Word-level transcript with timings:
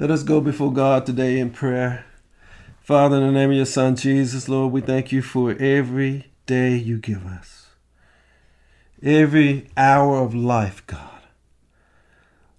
Let 0.00 0.12
us 0.12 0.22
go 0.22 0.40
before 0.40 0.72
God 0.72 1.06
today 1.06 1.40
in 1.40 1.50
prayer. 1.50 2.04
Father, 2.80 3.16
in 3.16 3.26
the 3.26 3.32
name 3.32 3.50
of 3.50 3.56
your 3.56 3.66
Son, 3.66 3.96
Jesus, 3.96 4.48
Lord, 4.48 4.72
we 4.72 4.80
thank 4.80 5.10
you 5.10 5.22
for 5.22 5.56
every 5.58 6.30
day 6.46 6.76
you 6.76 6.98
give 6.98 7.26
us, 7.26 7.70
every 9.02 9.66
hour 9.76 10.18
of 10.18 10.36
life, 10.36 10.86
God. 10.86 11.22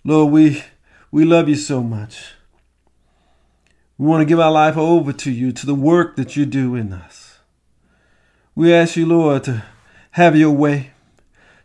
Lord, 0.03 0.33
we, 0.33 0.63
we 1.11 1.23
love 1.23 1.47
you 1.47 1.55
so 1.55 1.81
much. 1.81 2.33
We 3.97 4.05
want 4.05 4.19
to 4.19 4.25
give 4.25 4.41
our 4.41 4.51
life 4.51 4.75
over 4.75 5.13
to 5.13 5.31
you, 5.31 5.53
to 5.53 5.65
the 5.65 5.73
work 5.73 6.17
that 6.17 6.35
you 6.35 6.45
do 6.45 6.75
in 6.75 6.91
us. 6.91 7.39
We 8.53 8.73
ask 8.73 8.97
you, 8.97 9.05
Lord, 9.05 9.45
to 9.45 9.63
have 10.11 10.35
your 10.35 10.51
way, 10.51 10.91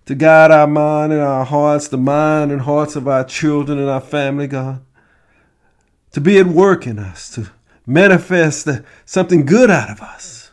to 0.06 0.14
guide 0.14 0.52
our 0.52 0.68
mind 0.68 1.12
and 1.12 1.20
our 1.20 1.44
hearts, 1.44 1.88
the 1.88 1.96
mind 1.96 2.52
and 2.52 2.60
hearts 2.60 2.94
of 2.94 3.08
our 3.08 3.24
children 3.24 3.80
and 3.80 3.90
our 3.90 4.00
family, 4.00 4.46
God 4.46 4.80
to 6.14 6.20
be 6.20 6.38
at 6.38 6.46
work 6.46 6.86
in 6.86 6.98
us, 6.98 7.28
to 7.34 7.50
manifest 7.86 8.68
something 9.04 9.44
good 9.44 9.68
out 9.68 9.90
of 9.90 10.00
us. 10.00 10.52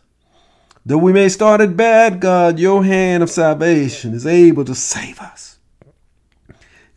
Though 0.83 0.97
we 0.97 1.13
may 1.13 1.29
start 1.29 1.61
at 1.61 1.77
bad, 1.77 2.19
God, 2.19 2.57
your 2.57 2.83
hand 2.83 3.21
of 3.21 3.29
salvation 3.29 4.15
is 4.15 4.25
able 4.25 4.65
to 4.65 4.73
save 4.73 5.19
us. 5.19 5.59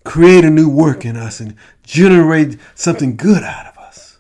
Create 0.03 0.45
a 0.45 0.51
new 0.51 0.70
work 0.70 1.05
in 1.05 1.16
us 1.16 1.41
and 1.41 1.55
generate 1.83 2.59
something 2.75 3.16
good 3.16 3.42
out 3.42 3.66
of 3.66 3.77
us. 3.77 4.19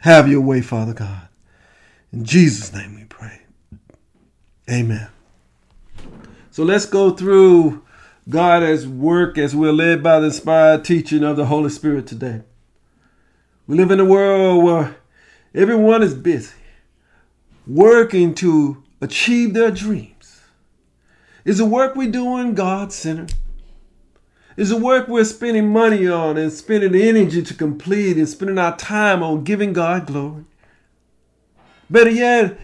Have 0.00 0.28
your 0.28 0.40
way, 0.40 0.62
Father 0.62 0.94
God. 0.94 1.28
In 2.14 2.24
Jesus' 2.24 2.72
name 2.72 2.94
we 2.94 3.04
pray. 3.04 3.42
Amen. 4.70 5.08
So 6.50 6.64
let's 6.64 6.86
go 6.86 7.10
through 7.10 7.82
God 8.26 8.62
as 8.62 8.88
work 8.88 9.36
as 9.36 9.54
we're 9.54 9.72
led 9.72 10.02
by 10.02 10.20
the 10.20 10.26
inspired 10.26 10.82
teaching 10.82 11.22
of 11.22 11.36
the 11.36 11.46
Holy 11.46 11.68
Spirit 11.68 12.06
today. 12.06 12.40
We 13.66 13.76
live 13.76 13.90
in 13.90 14.00
a 14.00 14.04
world 14.04 14.62
where 14.62 14.96
everyone 15.54 16.02
is 16.02 16.14
busy 16.14 16.52
working 17.66 18.34
to 18.34 18.82
achieve 19.00 19.54
their 19.54 19.70
dreams. 19.70 20.42
Is 21.46 21.58
the 21.58 21.64
work 21.64 21.96
we're 21.96 22.10
doing 22.10 22.54
God 22.54 22.92
centered? 22.92 23.32
Is 24.56 24.68
the 24.68 24.76
work 24.76 25.08
we're 25.08 25.24
spending 25.24 25.70
money 25.70 26.06
on 26.06 26.36
and 26.36 26.52
spending 26.52 26.94
energy 26.94 27.42
to 27.42 27.54
complete 27.54 28.18
and 28.18 28.28
spending 28.28 28.58
our 28.58 28.76
time 28.76 29.22
on 29.22 29.44
giving 29.44 29.72
God 29.72 30.06
glory? 30.06 30.44
Better 31.88 32.10
yet, 32.10 32.58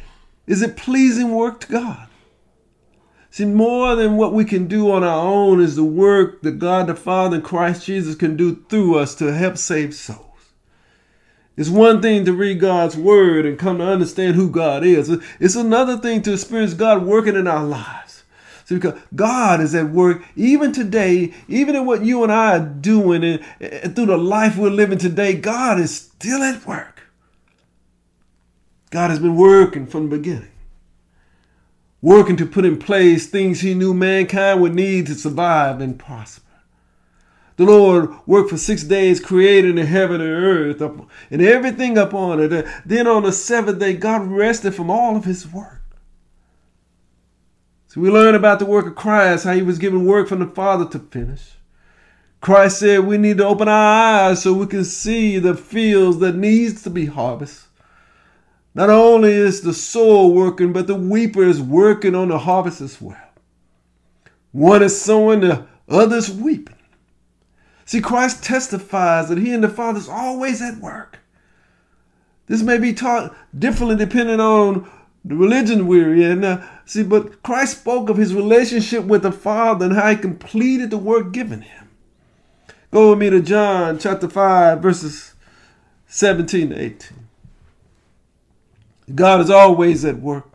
is 0.47 0.61
it 0.63 0.77
pleasing 0.77 1.35
work 1.35 1.61
to 1.61 1.69
God? 1.69 2.09
See, 3.31 3.45
more 3.45 3.97
than 3.97 4.17
what 4.17 4.35
we 4.35 4.45
can 4.45 4.67
do 4.67 4.91
on 4.91 5.03
our 5.03 5.25
own 5.25 5.61
is 5.61 5.77
the 5.77 5.85
work 5.85 6.43
that 6.43 6.59
God 6.59 6.89
the 6.89 6.95
Father 6.95 7.37
and 7.37 7.45
Christ 7.45 7.87
Jesus 7.87 8.15
can 8.17 8.37
do 8.37 8.65
through 8.69 8.99
us 8.99 9.15
to 9.17 9.33
help 9.33 9.57
save 9.57 9.95
souls. 9.95 10.30
It's 11.61 11.69
one 11.69 12.01
thing 12.01 12.25
to 12.25 12.33
read 12.33 12.59
God's 12.59 12.97
word 12.97 13.45
and 13.45 13.59
come 13.59 13.79
to 13.79 13.85
understand 13.85 14.35
who 14.35 14.49
God 14.49 14.83
is. 14.83 15.11
It's 15.39 15.57
another 15.57 15.99
thing 15.99 16.23
to 16.23 16.33
experience 16.33 16.73
God 16.73 17.05
working 17.05 17.37
in 17.37 17.47
our 17.47 17.63
lives. 17.63 18.25
See, 18.65 18.77
because 18.77 18.99
God 19.15 19.61
is 19.61 19.75
at 19.75 19.91
work 19.91 20.23
even 20.37 20.73
today, 20.73 21.35
even 21.49 21.77
in 21.77 21.85
what 21.85 22.03
you 22.03 22.23
and 22.23 22.33
I 22.33 22.57
are 22.57 22.67
doing 22.67 23.23
and, 23.23 23.45
and 23.61 23.95
through 23.95 24.07
the 24.07 24.17
life 24.17 24.57
we're 24.57 24.71
living 24.71 24.97
today, 24.97 25.35
God 25.35 25.79
is 25.79 25.95
still 25.95 26.43
at 26.43 26.67
work. 26.67 27.03
God 28.91 29.11
has 29.11 29.19
been 29.19 29.37
working 29.37 29.87
from 29.87 30.09
the 30.09 30.17
beginning, 30.17 30.53
working 32.01 32.39
to 32.39 32.47
put 32.47 32.65
in 32.65 32.79
place 32.79 33.27
things 33.27 33.61
He 33.61 33.75
knew 33.75 33.93
mankind 33.93 34.63
would 34.63 34.75
need 34.75 35.09
to 35.09 35.15
survive 35.15 35.83
and 35.83 35.99
prosper. 35.99 36.50
The 37.61 37.67
Lord 37.67 38.15
worked 38.25 38.49
for 38.49 38.57
six 38.57 38.83
days, 38.85 39.21
creating 39.21 39.75
the 39.75 39.85
heaven 39.85 40.23
and 40.23 40.31
earth 40.31 40.81
and 41.31 41.43
everything 41.43 41.99
upon 41.99 42.41
it. 42.41 42.67
Then 42.87 43.07
on 43.07 43.25
the 43.25 43.33
seventh 43.33 43.79
day, 43.79 43.93
God 43.93 44.29
rested 44.29 44.75
from 44.75 44.91
all 44.91 45.15
of 45.15 45.27
his 45.27 45.47
work. 45.47 45.83
So 47.89 48.01
we 48.01 48.09
learn 48.09 48.35
about 48.35 48.61
the 48.61 48.65
work 48.65 48.87
of 48.87 48.95
Christ, 48.95 49.45
how 49.45 49.53
he 49.53 49.61
was 49.61 49.77
given 49.77 50.07
work 50.07 50.27
from 50.27 50.39
the 50.39 50.47
Father 50.47 50.87
to 50.87 51.01
finish. 51.01 51.51
Christ 52.41 52.79
said 52.79 53.01
we 53.01 53.19
need 53.19 53.37
to 53.37 53.47
open 53.47 53.69
our 53.69 54.31
eyes 54.31 54.43
so 54.43 54.55
we 54.55 54.67
can 54.67 54.87
see 54.87 55.39
the 55.39 55.55
fields 55.55 56.19
that 56.21 56.37
needs 56.37 56.83
to 56.85 56.89
be 56.89 57.05
harvested. 57.05 57.69
Not 58.75 58.89
only 58.89 59.33
is 59.33 59.61
the 59.61 59.75
soul 59.75 60.33
working, 60.33 60.73
but 60.73 60.87
the 60.87 60.95
weeper 60.95 61.43
is 61.43 61.61
working 61.61 62.15
on 62.15 62.29
the 62.29 62.39
harvest 62.39 62.81
as 62.81 63.03
well. 63.03 63.29
One 64.51 64.83
is 64.83 64.99
sowing, 64.99 65.41
the 65.41 65.67
other's 65.91 66.31
weeping. 66.31 66.77
See, 67.91 68.01
Christ 68.01 68.45
testifies 68.45 69.29
that 69.29 69.39
he 69.39 69.53
and 69.53 69.65
the 69.65 69.69
Father 69.69 69.99
is 69.99 70.09
always 70.09 70.63
at 70.63 70.77
work. 70.77 71.19
This 72.47 72.63
may 72.63 72.79
be 72.79 72.93
taught 72.93 73.35
differently 73.59 73.97
depending 73.97 74.39
on 74.39 74.89
the 75.25 75.35
religion 75.35 75.89
we're 75.89 76.15
in. 76.15 76.45
Uh, 76.45 76.65
see, 76.85 77.03
but 77.03 77.43
Christ 77.43 77.81
spoke 77.81 78.09
of 78.09 78.17
his 78.17 78.33
relationship 78.33 79.07
with 79.07 79.23
the 79.23 79.33
Father 79.33 79.87
and 79.87 79.97
how 79.97 80.09
he 80.09 80.17
completed 80.17 80.91
the 80.91 80.99
work 80.99 81.33
given 81.33 81.63
him. 81.63 81.89
Go 82.93 83.11
with 83.11 83.19
me 83.19 83.29
to 83.29 83.41
John 83.41 83.99
chapter 83.99 84.29
5, 84.29 84.79
verses 84.79 85.35
17 86.07 86.71
to 86.71 86.81
18. 86.81 87.27
God 89.17 89.41
is 89.41 89.51
always 89.51 90.05
at 90.05 90.21
work. 90.21 90.50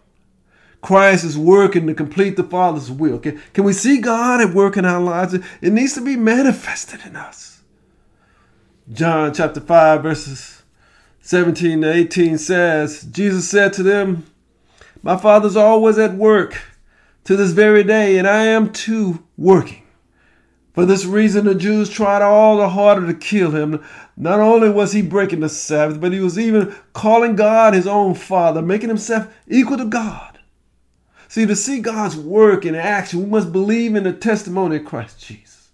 Christ 0.85 1.23
is 1.23 1.35
working 1.35 1.87
to 1.87 1.95
complete 1.95 2.35
the 2.35 2.43
Father's 2.43 2.91
will. 2.91 3.17
Can, 3.17 3.41
can 3.53 3.63
we 3.63 3.73
see 3.73 3.99
God 3.99 4.39
at 4.39 4.53
work 4.53 4.77
in 4.77 4.85
our 4.85 5.01
lives? 5.01 5.33
It 5.33 5.73
needs 5.73 5.95
to 5.95 6.01
be 6.01 6.15
manifested 6.15 6.99
in 7.07 7.15
us. 7.15 7.63
John 8.93 9.33
chapter 9.33 9.59
5, 9.59 10.03
verses 10.03 10.61
17 11.21 11.81
to 11.81 11.91
18 11.91 12.37
says, 12.37 13.01
Jesus 13.01 13.49
said 13.49 13.73
to 13.73 13.81
them, 13.81 14.27
My 15.01 15.17
Father's 15.17 15.55
always 15.55 15.97
at 15.97 16.13
work 16.13 16.61
to 17.23 17.35
this 17.35 17.49
very 17.49 17.83
day, 17.83 18.19
and 18.19 18.27
I 18.27 18.43
am 18.43 18.71
too 18.71 19.23
working. 19.37 19.87
For 20.73 20.85
this 20.85 21.03
reason, 21.03 21.45
the 21.45 21.55
Jews 21.55 21.89
tried 21.89 22.21
all 22.21 22.57
the 22.57 22.69
harder 22.69 23.07
to 23.07 23.15
kill 23.15 23.49
him. 23.49 23.83
Not 24.15 24.39
only 24.39 24.69
was 24.69 24.93
he 24.93 25.01
breaking 25.01 25.39
the 25.39 25.49
Sabbath, 25.49 25.99
but 25.99 26.13
he 26.13 26.19
was 26.19 26.37
even 26.37 26.75
calling 26.93 27.35
God 27.35 27.73
his 27.73 27.87
own 27.87 28.13
Father, 28.13 28.61
making 28.61 28.89
himself 28.89 29.33
equal 29.47 29.77
to 29.77 29.85
God. 29.85 30.34
See, 31.27 31.45
to 31.45 31.55
see 31.55 31.79
God's 31.79 32.15
work 32.15 32.65
in 32.65 32.75
action, 32.75 33.21
we 33.21 33.25
must 33.25 33.51
believe 33.51 33.95
in 33.95 34.03
the 34.03 34.13
testimony 34.13 34.77
of 34.77 34.85
Christ 34.85 35.19
Jesus. 35.19 35.69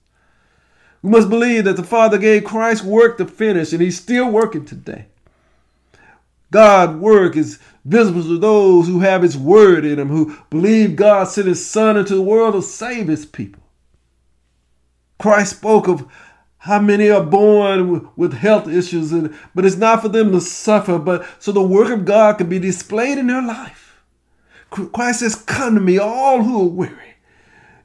We 1.01 1.09
must 1.09 1.29
believe 1.29 1.65
that 1.65 1.75
the 1.75 1.83
Father 1.83 2.17
gave 2.17 2.43
Christ 2.43 2.83
work 2.83 3.17
to 3.17 3.25
finish, 3.25 3.73
and 3.73 3.81
He's 3.81 3.99
still 3.99 4.29
working 4.29 4.65
today. 4.65 5.05
God's 6.51 6.97
work 6.97 7.35
is 7.35 7.59
visible 7.85 8.23
to 8.23 8.37
those 8.37 8.87
who 8.87 8.99
have 8.99 9.23
His 9.23 9.37
word 9.37 9.85
in 9.85 9.97
them, 9.97 10.09
who 10.09 10.37
believe 10.49 10.95
God 10.95 11.25
sent 11.25 11.47
His 11.47 11.65
Son 11.65 11.97
into 11.97 12.15
the 12.15 12.21
world 12.21 12.53
to 12.53 12.61
save 12.61 13.07
His 13.07 13.25
people. 13.25 13.63
Christ 15.19 15.57
spoke 15.57 15.87
of 15.87 16.07
how 16.59 16.79
many 16.79 17.09
are 17.09 17.23
born 17.23 18.09
with 18.15 18.33
health 18.33 18.67
issues, 18.67 19.11
but 19.55 19.65
it's 19.65 19.77
not 19.77 20.01
for 20.01 20.09
them 20.09 20.31
to 20.31 20.39
suffer, 20.39 20.99
but 20.99 21.25
so 21.39 21.51
the 21.51 21.61
work 21.61 21.89
of 21.89 22.05
God 22.05 22.37
can 22.37 22.49
be 22.49 22.59
displayed 22.59 23.17
in 23.17 23.27
their 23.27 23.41
life. 23.41 23.80
Christ 24.71 25.19
says, 25.19 25.35
Come 25.35 25.75
to 25.75 25.81
me, 25.81 25.99
all 25.99 26.41
who 26.41 26.61
are 26.63 26.69
weary. 26.69 27.15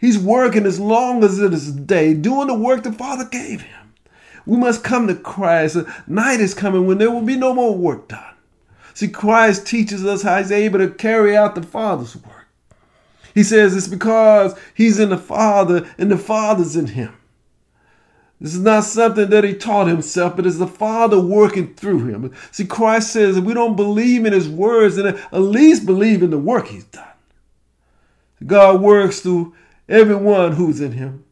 He's 0.00 0.18
working 0.18 0.66
as 0.66 0.80
long 0.80 1.22
as 1.24 1.38
it 1.38 1.52
is 1.52 1.72
day, 1.72 2.14
doing 2.14 2.48
the 2.48 2.54
work 2.54 2.82
the 2.82 2.92
Father 2.92 3.24
gave 3.24 3.62
him. 3.62 3.94
We 4.46 4.56
must 4.56 4.84
come 4.84 5.08
to 5.08 5.14
Christ. 5.14 5.76
Night 6.06 6.40
is 6.40 6.54
coming 6.54 6.86
when 6.86 6.98
there 6.98 7.10
will 7.10 7.22
be 7.22 7.36
no 7.36 7.52
more 7.52 7.76
work 7.76 8.08
done. 8.08 8.34
See, 8.94 9.08
Christ 9.08 9.66
teaches 9.66 10.06
us 10.06 10.22
how 10.22 10.38
he's 10.38 10.52
able 10.52 10.78
to 10.78 10.88
carry 10.88 11.36
out 11.36 11.54
the 11.54 11.62
Father's 11.62 12.16
work. 12.16 12.46
He 13.34 13.42
says 13.42 13.76
it's 13.76 13.88
because 13.88 14.58
he's 14.74 14.98
in 14.98 15.10
the 15.10 15.18
Father 15.18 15.86
and 15.98 16.10
the 16.10 16.16
Father's 16.16 16.76
in 16.76 16.86
him. 16.86 17.14
This 18.40 18.54
is 18.54 18.60
not 18.60 18.84
something 18.84 19.30
that 19.30 19.44
he 19.44 19.54
taught 19.54 19.88
himself, 19.88 20.36
but 20.36 20.46
it's 20.46 20.58
the 20.58 20.66
Father 20.66 21.18
working 21.18 21.74
through 21.74 22.06
him. 22.06 22.34
See, 22.50 22.66
Christ 22.66 23.12
says 23.12 23.36
if 23.36 23.44
we 23.44 23.54
don't 23.54 23.76
believe 23.76 24.26
in 24.26 24.32
his 24.32 24.48
words, 24.48 24.96
then 24.96 25.06
at 25.06 25.38
least 25.38 25.86
believe 25.86 26.22
in 26.22 26.30
the 26.30 26.38
work 26.38 26.68
he's 26.68 26.84
done. 26.84 27.04
God 28.44 28.82
works 28.82 29.20
through 29.20 29.54
everyone 29.88 30.52
who's 30.52 30.80
in 30.80 30.92
him. 30.92 31.24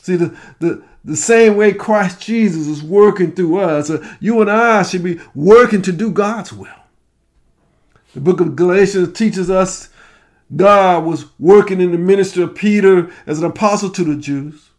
See, 0.00 0.16
the, 0.16 0.36
the, 0.58 0.82
the 1.04 1.16
same 1.16 1.56
way 1.56 1.72
Christ 1.72 2.20
Jesus 2.20 2.66
is 2.66 2.82
working 2.82 3.32
through 3.32 3.60
us, 3.60 3.88
uh, 3.88 4.04
you 4.18 4.40
and 4.40 4.50
I 4.50 4.82
should 4.82 5.04
be 5.04 5.20
working 5.36 5.80
to 5.82 5.92
do 5.92 6.10
God's 6.10 6.52
will. 6.52 6.68
The 8.14 8.20
book 8.20 8.40
of 8.40 8.56
Galatians 8.56 9.16
teaches 9.16 9.48
us 9.48 9.90
God 10.54 11.04
was 11.04 11.26
working 11.38 11.80
in 11.80 11.92
the 11.92 11.98
ministry 11.98 12.42
of 12.42 12.56
Peter 12.56 13.10
as 13.26 13.38
an 13.38 13.44
apostle 13.44 13.90
to 13.90 14.04
the 14.04 14.16
Jews. 14.16 14.70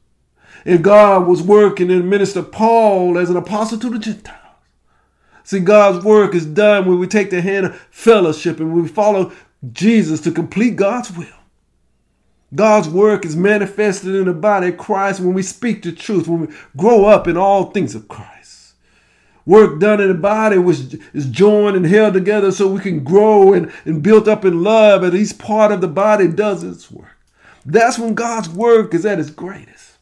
And 0.66 0.84
God 0.84 1.28
was 1.28 1.42
working 1.42 1.90
in 1.90 2.10
minister 2.10 2.42
Paul 2.42 3.18
as 3.18 3.30
an 3.30 3.38
apostle 3.38 3.80
to 3.80 3.90
the 3.90 4.00
Gentiles. 4.00 4.40
See, 5.44 5.60
God's 5.60 6.06
work 6.06 6.34
is 6.34 6.46
done 6.46 6.86
when 6.86 7.00
we 7.00 7.08
take 7.08 7.30
the 7.30 7.42
hand 7.42 7.66
of 7.66 7.76
fellowship 7.92 8.60
and 8.60 8.74
we 8.74 8.88
follow 8.88 9.34
Jesus 9.72 10.22
to 10.22 10.32
complete 10.32 10.76
God's 10.76 11.12
will. 11.12 11.28
God's 12.56 12.88
work 12.88 13.26
is 13.26 13.36
manifested 13.36 14.14
in 14.16 14.26
the 14.26 14.34
body 14.34 14.70
of 14.70 14.78
Christ 14.78 15.20
when 15.20 15.34
we 15.34 15.42
speak 15.42 15.82
the 15.82 15.92
truth, 15.92 16.28
when 16.28 16.42
we 16.42 16.56
grow 16.78 17.06
up 17.06 17.28
in 17.28 17.36
all 17.36 17.72
things 17.72 17.96
of 17.96 18.08
Christ. 18.08 18.76
Work 19.46 19.80
done 19.80 20.00
in 20.00 20.08
the 20.08 20.14
body 20.14 20.58
which 20.58 20.96
is 21.14 21.26
joined 21.26 21.76
and 21.76 21.86
held 21.86 22.14
together 22.14 22.52
so 22.52 22.68
we 22.68 22.80
can 22.80 23.04
grow 23.04 23.54
and, 23.54 23.72
and 23.84 24.02
built 24.02 24.28
up 24.28 24.46
in 24.46 24.64
love, 24.64 25.04
and 25.04 25.14
each 25.14 25.38
part 25.38 25.72
of 25.72 25.82
the 25.82 25.88
body 25.88 26.28
does 26.30 26.64
its 26.64 26.90
work. 26.90 27.18
That's 27.66 28.00
when 28.00 28.14
God's 28.14 28.50
work 28.50 28.94
is 28.94 29.06
at 29.06 29.20
its 29.20 29.30
greatest. 29.30 29.93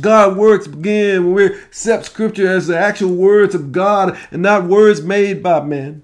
God 0.00 0.36
works 0.36 0.66
begin 0.66 1.24
when 1.24 1.34
we 1.34 1.46
accept 1.46 2.06
scripture 2.06 2.48
as 2.48 2.66
the 2.66 2.78
actual 2.78 3.14
words 3.14 3.54
of 3.54 3.72
God 3.72 4.18
and 4.30 4.42
not 4.42 4.64
words 4.64 5.02
made 5.02 5.42
by 5.42 5.62
men. 5.62 6.02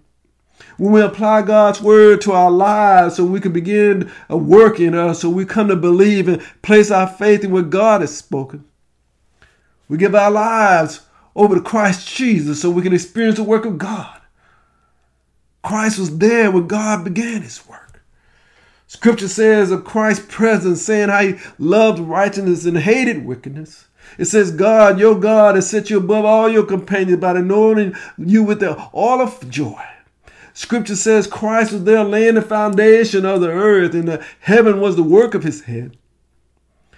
When 0.76 0.92
we 0.92 1.02
apply 1.02 1.42
God's 1.42 1.80
word 1.82 2.20
to 2.22 2.32
our 2.32 2.50
lives 2.50 3.16
so 3.16 3.24
we 3.24 3.40
can 3.40 3.52
begin 3.52 4.10
a 4.28 4.36
work 4.36 4.78
in 4.80 4.94
us, 4.94 5.20
so 5.20 5.28
we 5.28 5.44
come 5.44 5.68
to 5.68 5.76
believe 5.76 6.28
and 6.28 6.42
place 6.62 6.90
our 6.90 7.06
faith 7.06 7.44
in 7.44 7.50
what 7.50 7.70
God 7.70 8.00
has 8.00 8.16
spoken. 8.16 8.64
We 9.88 9.98
give 9.98 10.14
our 10.14 10.30
lives 10.30 11.00
over 11.34 11.56
to 11.56 11.60
Christ 11.60 12.08
Jesus 12.08 12.62
so 12.62 12.70
we 12.70 12.82
can 12.82 12.94
experience 12.94 13.36
the 13.36 13.44
work 13.44 13.64
of 13.64 13.76
God. 13.76 14.20
Christ 15.62 15.98
was 15.98 16.16
there 16.18 16.50
when 16.50 16.66
God 16.66 17.04
began 17.04 17.42
his 17.42 17.66
work. 17.66 17.79
Scripture 18.92 19.28
says 19.28 19.70
of 19.70 19.84
Christ's 19.84 20.26
presence, 20.28 20.82
saying 20.82 21.10
how 21.10 21.22
he 21.22 21.36
loved 21.60 22.00
righteousness 22.00 22.64
and 22.64 22.76
hated 22.76 23.24
wickedness. 23.24 23.86
It 24.18 24.24
says, 24.24 24.50
God, 24.50 24.98
your 24.98 25.14
God, 25.14 25.54
has 25.54 25.70
set 25.70 25.90
you 25.90 25.98
above 25.98 26.24
all 26.24 26.48
your 26.48 26.66
companions 26.66 27.20
by 27.20 27.38
anointing 27.38 27.94
you 28.18 28.42
with 28.42 28.58
the 28.58 28.74
all 28.92 29.20
of 29.20 29.48
joy. 29.48 29.80
Scripture 30.54 30.96
says 30.96 31.28
Christ 31.28 31.70
was 31.70 31.84
there 31.84 32.02
laying 32.02 32.34
the 32.34 32.42
foundation 32.42 33.24
of 33.24 33.42
the 33.42 33.50
earth, 33.50 33.94
and 33.94 34.08
the 34.08 34.26
heaven 34.40 34.80
was 34.80 34.96
the 34.96 35.04
work 35.04 35.34
of 35.36 35.44
his 35.44 35.62
hand. 35.62 35.96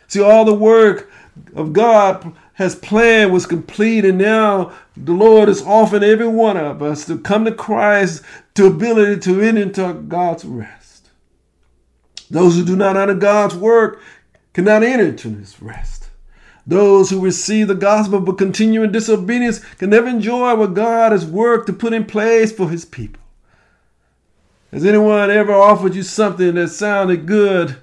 See, 0.08 0.22
all 0.22 0.46
the 0.46 0.54
work 0.54 1.10
of 1.54 1.74
God 1.74 2.34
has 2.54 2.74
planned 2.74 3.34
was 3.34 3.44
complete, 3.44 4.06
and 4.06 4.16
now 4.16 4.72
the 4.96 5.12
Lord 5.12 5.50
is 5.50 5.60
offering 5.60 6.04
every 6.04 6.26
one 6.26 6.56
of 6.56 6.82
us 6.82 7.04
to 7.08 7.18
come 7.18 7.44
to 7.44 7.52
Christ 7.52 8.22
to 8.54 8.68
ability 8.68 9.20
to 9.20 9.42
enter 9.42 9.60
into 9.60 9.92
God's 9.92 10.46
rest. 10.46 10.81
Those 12.32 12.56
who 12.56 12.64
do 12.64 12.76
not 12.76 12.96
honor 12.96 13.14
God's 13.14 13.54
work 13.54 14.00
cannot 14.54 14.82
enter 14.82 15.04
into 15.04 15.34
His 15.34 15.60
rest. 15.60 16.08
Those 16.66 17.10
who 17.10 17.20
receive 17.20 17.68
the 17.68 17.74
gospel 17.74 18.20
but 18.20 18.38
continue 18.38 18.82
in 18.82 18.90
disobedience 18.90 19.58
can 19.74 19.90
never 19.90 20.08
enjoy 20.08 20.54
what 20.54 20.72
God 20.72 21.12
has 21.12 21.26
worked 21.26 21.66
to 21.66 21.74
put 21.74 21.92
in 21.92 22.06
place 22.06 22.50
for 22.50 22.70
His 22.70 22.86
people. 22.86 23.20
Has 24.72 24.86
anyone 24.86 25.30
ever 25.30 25.52
offered 25.52 25.94
you 25.94 26.02
something 26.02 26.54
that 26.54 26.68
sounded 26.68 27.26
good, 27.26 27.76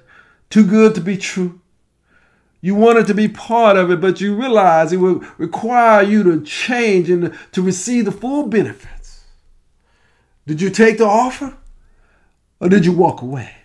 too 0.50 0.66
good 0.66 0.96
to 0.96 1.00
be 1.00 1.16
true? 1.16 1.60
You 2.60 2.74
wanted 2.74 3.06
to 3.06 3.14
be 3.14 3.28
part 3.28 3.76
of 3.76 3.88
it, 3.92 4.00
but 4.00 4.20
you 4.20 4.34
realized 4.34 4.92
it 4.92 4.96
would 4.96 5.24
require 5.38 6.02
you 6.02 6.24
to 6.24 6.42
change 6.44 7.08
and 7.08 7.38
to 7.52 7.62
receive 7.62 8.04
the 8.04 8.12
full 8.12 8.48
benefits. 8.48 9.26
Did 10.44 10.60
you 10.60 10.70
take 10.70 10.98
the 10.98 11.06
offer 11.06 11.56
or 12.58 12.68
did 12.68 12.84
you 12.84 12.92
walk 12.92 13.22
away? 13.22 13.59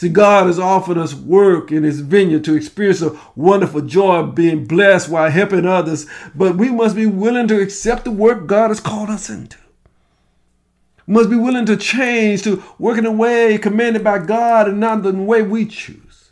See, 0.00 0.08
God 0.08 0.46
has 0.46 0.58
offered 0.58 0.96
us 0.96 1.12
work 1.12 1.70
in 1.70 1.82
His 1.82 2.00
vineyard 2.00 2.42
to 2.44 2.54
experience 2.54 3.02
a 3.02 3.20
wonderful 3.36 3.82
joy 3.82 4.20
of 4.20 4.34
being 4.34 4.64
blessed 4.64 5.10
while 5.10 5.30
helping 5.30 5.66
others, 5.66 6.06
but 6.34 6.56
we 6.56 6.70
must 6.70 6.96
be 6.96 7.04
willing 7.04 7.46
to 7.48 7.60
accept 7.60 8.04
the 8.04 8.10
work 8.10 8.46
God 8.46 8.68
has 8.68 8.80
called 8.80 9.10
us 9.10 9.28
into. 9.28 9.58
We 11.06 11.12
must 11.12 11.28
be 11.28 11.36
willing 11.36 11.66
to 11.66 11.76
change 11.76 12.44
to 12.44 12.64
work 12.78 12.96
in 12.96 13.04
a 13.04 13.12
way 13.12 13.58
commanded 13.58 14.02
by 14.02 14.20
God 14.20 14.68
and 14.68 14.80
not 14.80 15.02
the 15.02 15.12
way 15.12 15.42
we 15.42 15.66
choose. 15.66 16.30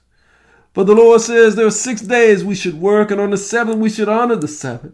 For 0.72 0.82
the 0.84 0.94
Lord 0.94 1.20
says 1.20 1.54
there 1.54 1.66
are 1.66 1.70
six 1.70 2.00
days 2.00 2.42
we 2.42 2.54
should 2.54 2.80
work, 2.80 3.10
and 3.10 3.20
on 3.20 3.32
the 3.32 3.36
seventh 3.36 3.80
we 3.80 3.90
should 3.90 4.08
honor 4.08 4.36
the 4.36 4.48
Sabbath. 4.48 4.92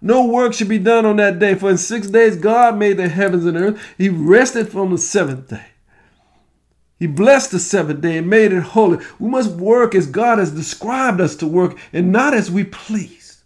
No 0.00 0.24
work 0.26 0.54
should 0.54 0.68
be 0.68 0.78
done 0.78 1.06
on 1.06 1.16
that 1.16 1.40
day, 1.40 1.56
for 1.56 1.70
in 1.70 1.76
six 1.76 2.06
days 2.06 2.36
God 2.36 2.78
made 2.78 2.98
the 2.98 3.08
heavens 3.08 3.46
and 3.46 3.56
earth. 3.56 3.94
He 3.98 4.08
rested 4.08 4.70
from 4.70 4.92
the 4.92 4.98
seventh 4.98 5.48
day. 5.48 5.66
He 6.98 7.06
blessed 7.06 7.50
the 7.50 7.58
seventh 7.58 8.00
day 8.00 8.16
and 8.16 8.30
made 8.30 8.52
it 8.52 8.62
holy. 8.62 9.04
We 9.18 9.28
must 9.28 9.50
work 9.50 9.94
as 9.94 10.06
God 10.06 10.38
has 10.38 10.50
described 10.50 11.20
us 11.20 11.36
to 11.36 11.46
work 11.46 11.78
and 11.92 12.10
not 12.10 12.32
as 12.32 12.50
we 12.50 12.64
please. 12.64 13.42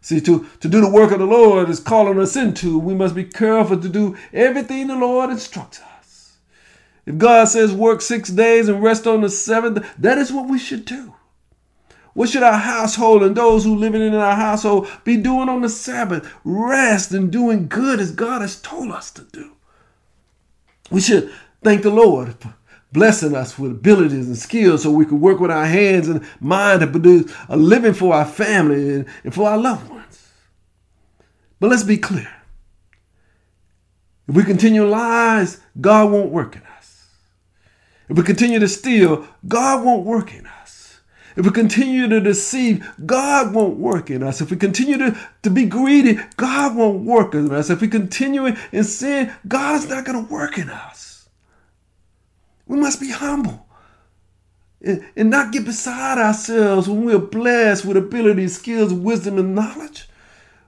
See, 0.00 0.20
to, 0.20 0.46
to 0.60 0.68
do 0.68 0.80
the 0.80 0.88
work 0.88 1.10
of 1.10 1.18
the 1.18 1.26
Lord 1.26 1.68
is 1.68 1.80
calling 1.80 2.18
us 2.18 2.36
into. 2.36 2.78
We 2.78 2.94
must 2.94 3.14
be 3.14 3.24
careful 3.24 3.78
to 3.78 3.88
do 3.88 4.16
everything 4.32 4.86
the 4.86 4.96
Lord 4.96 5.30
instructs 5.30 5.80
us. 5.80 6.38
If 7.06 7.18
God 7.18 7.48
says 7.48 7.72
work 7.72 8.00
six 8.00 8.30
days 8.30 8.68
and 8.68 8.82
rest 8.82 9.06
on 9.06 9.20
the 9.20 9.28
seventh, 9.28 9.84
that 9.98 10.16
is 10.16 10.32
what 10.32 10.48
we 10.48 10.58
should 10.58 10.84
do. 10.84 11.14
What 12.14 12.28
should 12.28 12.42
our 12.42 12.58
household 12.58 13.22
and 13.22 13.36
those 13.36 13.64
who 13.64 13.76
living 13.76 14.02
in 14.02 14.14
our 14.14 14.36
household 14.36 14.88
be 15.04 15.16
doing 15.16 15.48
on 15.48 15.60
the 15.60 15.68
Sabbath? 15.68 16.32
Rest 16.44 17.12
and 17.12 17.30
doing 17.30 17.68
good 17.68 18.00
as 18.00 18.10
God 18.10 18.42
has 18.42 18.60
told 18.60 18.90
us 18.90 19.10
to 19.12 19.22
do. 19.22 19.52
We 20.90 21.00
should 21.00 21.32
thank 21.62 21.82
the 21.82 21.90
Lord 21.90 22.34
for 22.34 22.54
blessing 22.92 23.34
us 23.34 23.58
with 23.58 23.72
abilities 23.72 24.26
and 24.26 24.36
skills 24.36 24.82
so 24.82 24.90
we 24.90 25.06
can 25.06 25.20
work 25.20 25.40
with 25.40 25.50
our 25.50 25.66
hands 25.66 26.08
and 26.08 26.26
mind 26.40 26.80
to 26.80 26.86
produce 26.86 27.32
a 27.48 27.56
living 27.56 27.94
for 27.94 28.14
our 28.14 28.24
family 28.24 28.94
and, 28.94 29.06
and 29.24 29.34
for 29.34 29.48
our 29.48 29.58
loved 29.58 29.88
ones. 29.88 30.28
But 31.60 31.70
let's 31.70 31.84
be 31.84 31.98
clear. 31.98 32.32
If 34.28 34.34
we 34.34 34.44
continue 34.44 34.86
lies, 34.86 35.60
God 35.80 36.10
won't 36.10 36.30
work 36.30 36.56
in 36.56 36.62
us. 36.62 37.06
If 38.08 38.16
we 38.16 38.22
continue 38.22 38.58
to 38.58 38.68
steal, 38.68 39.26
God 39.46 39.84
won't 39.84 40.04
work 40.04 40.34
in 40.34 40.46
us. 40.46 41.00
If 41.36 41.46
we 41.46 41.52
continue 41.52 42.08
to 42.08 42.20
deceive, 42.20 42.88
God 43.06 43.54
won't 43.54 43.78
work 43.78 44.10
in 44.10 44.22
us. 44.22 44.40
If 44.40 44.50
we 44.50 44.56
continue 44.56 44.98
to, 44.98 45.18
to 45.42 45.50
be 45.50 45.64
greedy, 45.64 46.18
God 46.36 46.76
won't 46.76 47.04
work 47.04 47.34
in 47.34 47.50
us. 47.52 47.70
If 47.70 47.80
we 47.80 47.88
continue 47.88 48.54
in 48.72 48.84
sin, 48.84 49.32
God's 49.46 49.88
not 49.88 50.04
going 50.04 50.26
to 50.26 50.32
work 50.32 50.58
in 50.58 50.68
us. 50.68 51.19
We 52.70 52.78
must 52.78 53.00
be 53.00 53.10
humble 53.10 53.66
and, 54.80 55.28
not 55.28 55.52
get 55.52 55.64
beside 55.64 56.18
ourselves 56.18 56.88
when 56.88 57.04
we're 57.04 57.18
blessed 57.18 57.84
with 57.84 57.96
abilities, 57.96 58.56
skills, 58.56 58.94
wisdom, 58.94 59.38
and 59.38 59.56
knowledge. 59.56 60.08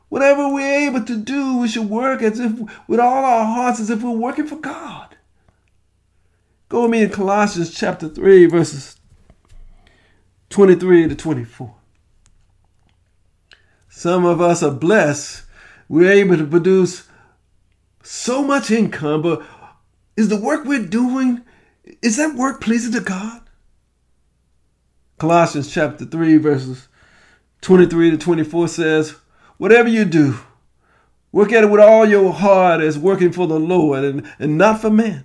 Whatever 0.08 0.48
we're 0.48 0.88
able 0.88 1.04
to 1.04 1.16
do, 1.16 1.58
we 1.58 1.68
should 1.68 1.88
work 1.88 2.20
as 2.20 2.40
if 2.40 2.58
with 2.88 2.98
all 2.98 3.24
our 3.24 3.44
hearts 3.44 3.78
as 3.78 3.88
if 3.88 4.02
we're 4.02 4.10
working 4.10 4.48
for 4.48 4.56
God. 4.56 5.14
Go 6.68 6.82
with 6.82 6.90
me 6.90 7.04
in 7.04 7.10
Colossians 7.10 7.72
chapter 7.72 8.08
3, 8.08 8.46
verses 8.46 8.96
23 10.50 11.06
to 11.06 11.14
24. 11.14 11.72
Some 13.88 14.24
of 14.24 14.40
us 14.40 14.64
are 14.64 14.72
blessed. 14.72 15.44
We're 15.88 16.10
able 16.10 16.36
to 16.36 16.46
produce 16.48 17.06
so 18.02 18.42
much 18.42 18.72
income, 18.72 19.22
but 19.22 19.46
is 20.16 20.30
the 20.30 20.36
work 20.36 20.64
we're 20.64 20.84
doing, 20.84 21.42
is 22.00 22.16
that 22.16 22.36
work 22.36 22.60
pleasing 22.60 22.92
to 22.92 23.00
God? 23.00 23.42
Colossians 25.18 25.72
chapter 25.72 26.04
3, 26.04 26.36
verses 26.38 26.88
23 27.60 28.12
to 28.12 28.18
24 28.18 28.68
says, 28.68 29.14
Whatever 29.56 29.88
you 29.88 30.04
do, 30.04 30.38
work 31.30 31.52
at 31.52 31.64
it 31.64 31.70
with 31.70 31.80
all 31.80 32.06
your 32.06 32.32
heart 32.32 32.80
as 32.80 32.98
working 32.98 33.32
for 33.32 33.46
the 33.46 33.60
Lord 33.60 34.04
and, 34.04 34.32
and 34.38 34.58
not 34.58 34.80
for 34.80 34.90
men 34.90 35.24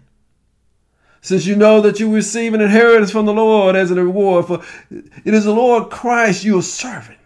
since 1.28 1.46
you 1.46 1.58
know 1.58 1.82
that 1.82 2.00
you 2.00 2.14
receive 2.14 2.54
an 2.54 2.62
inheritance 2.62 3.12
from 3.12 3.26
the 3.26 3.34
Lord 3.34 3.76
as 3.76 3.92
a 3.92 3.96
reward, 3.96 4.46
for 4.46 4.64
it 4.90 5.34
is 5.34 5.44
the 5.44 5.52
Lord 5.52 5.90
Christ 5.90 6.46
you 6.46 6.60
are 6.60 6.64
serving. 6.64 7.18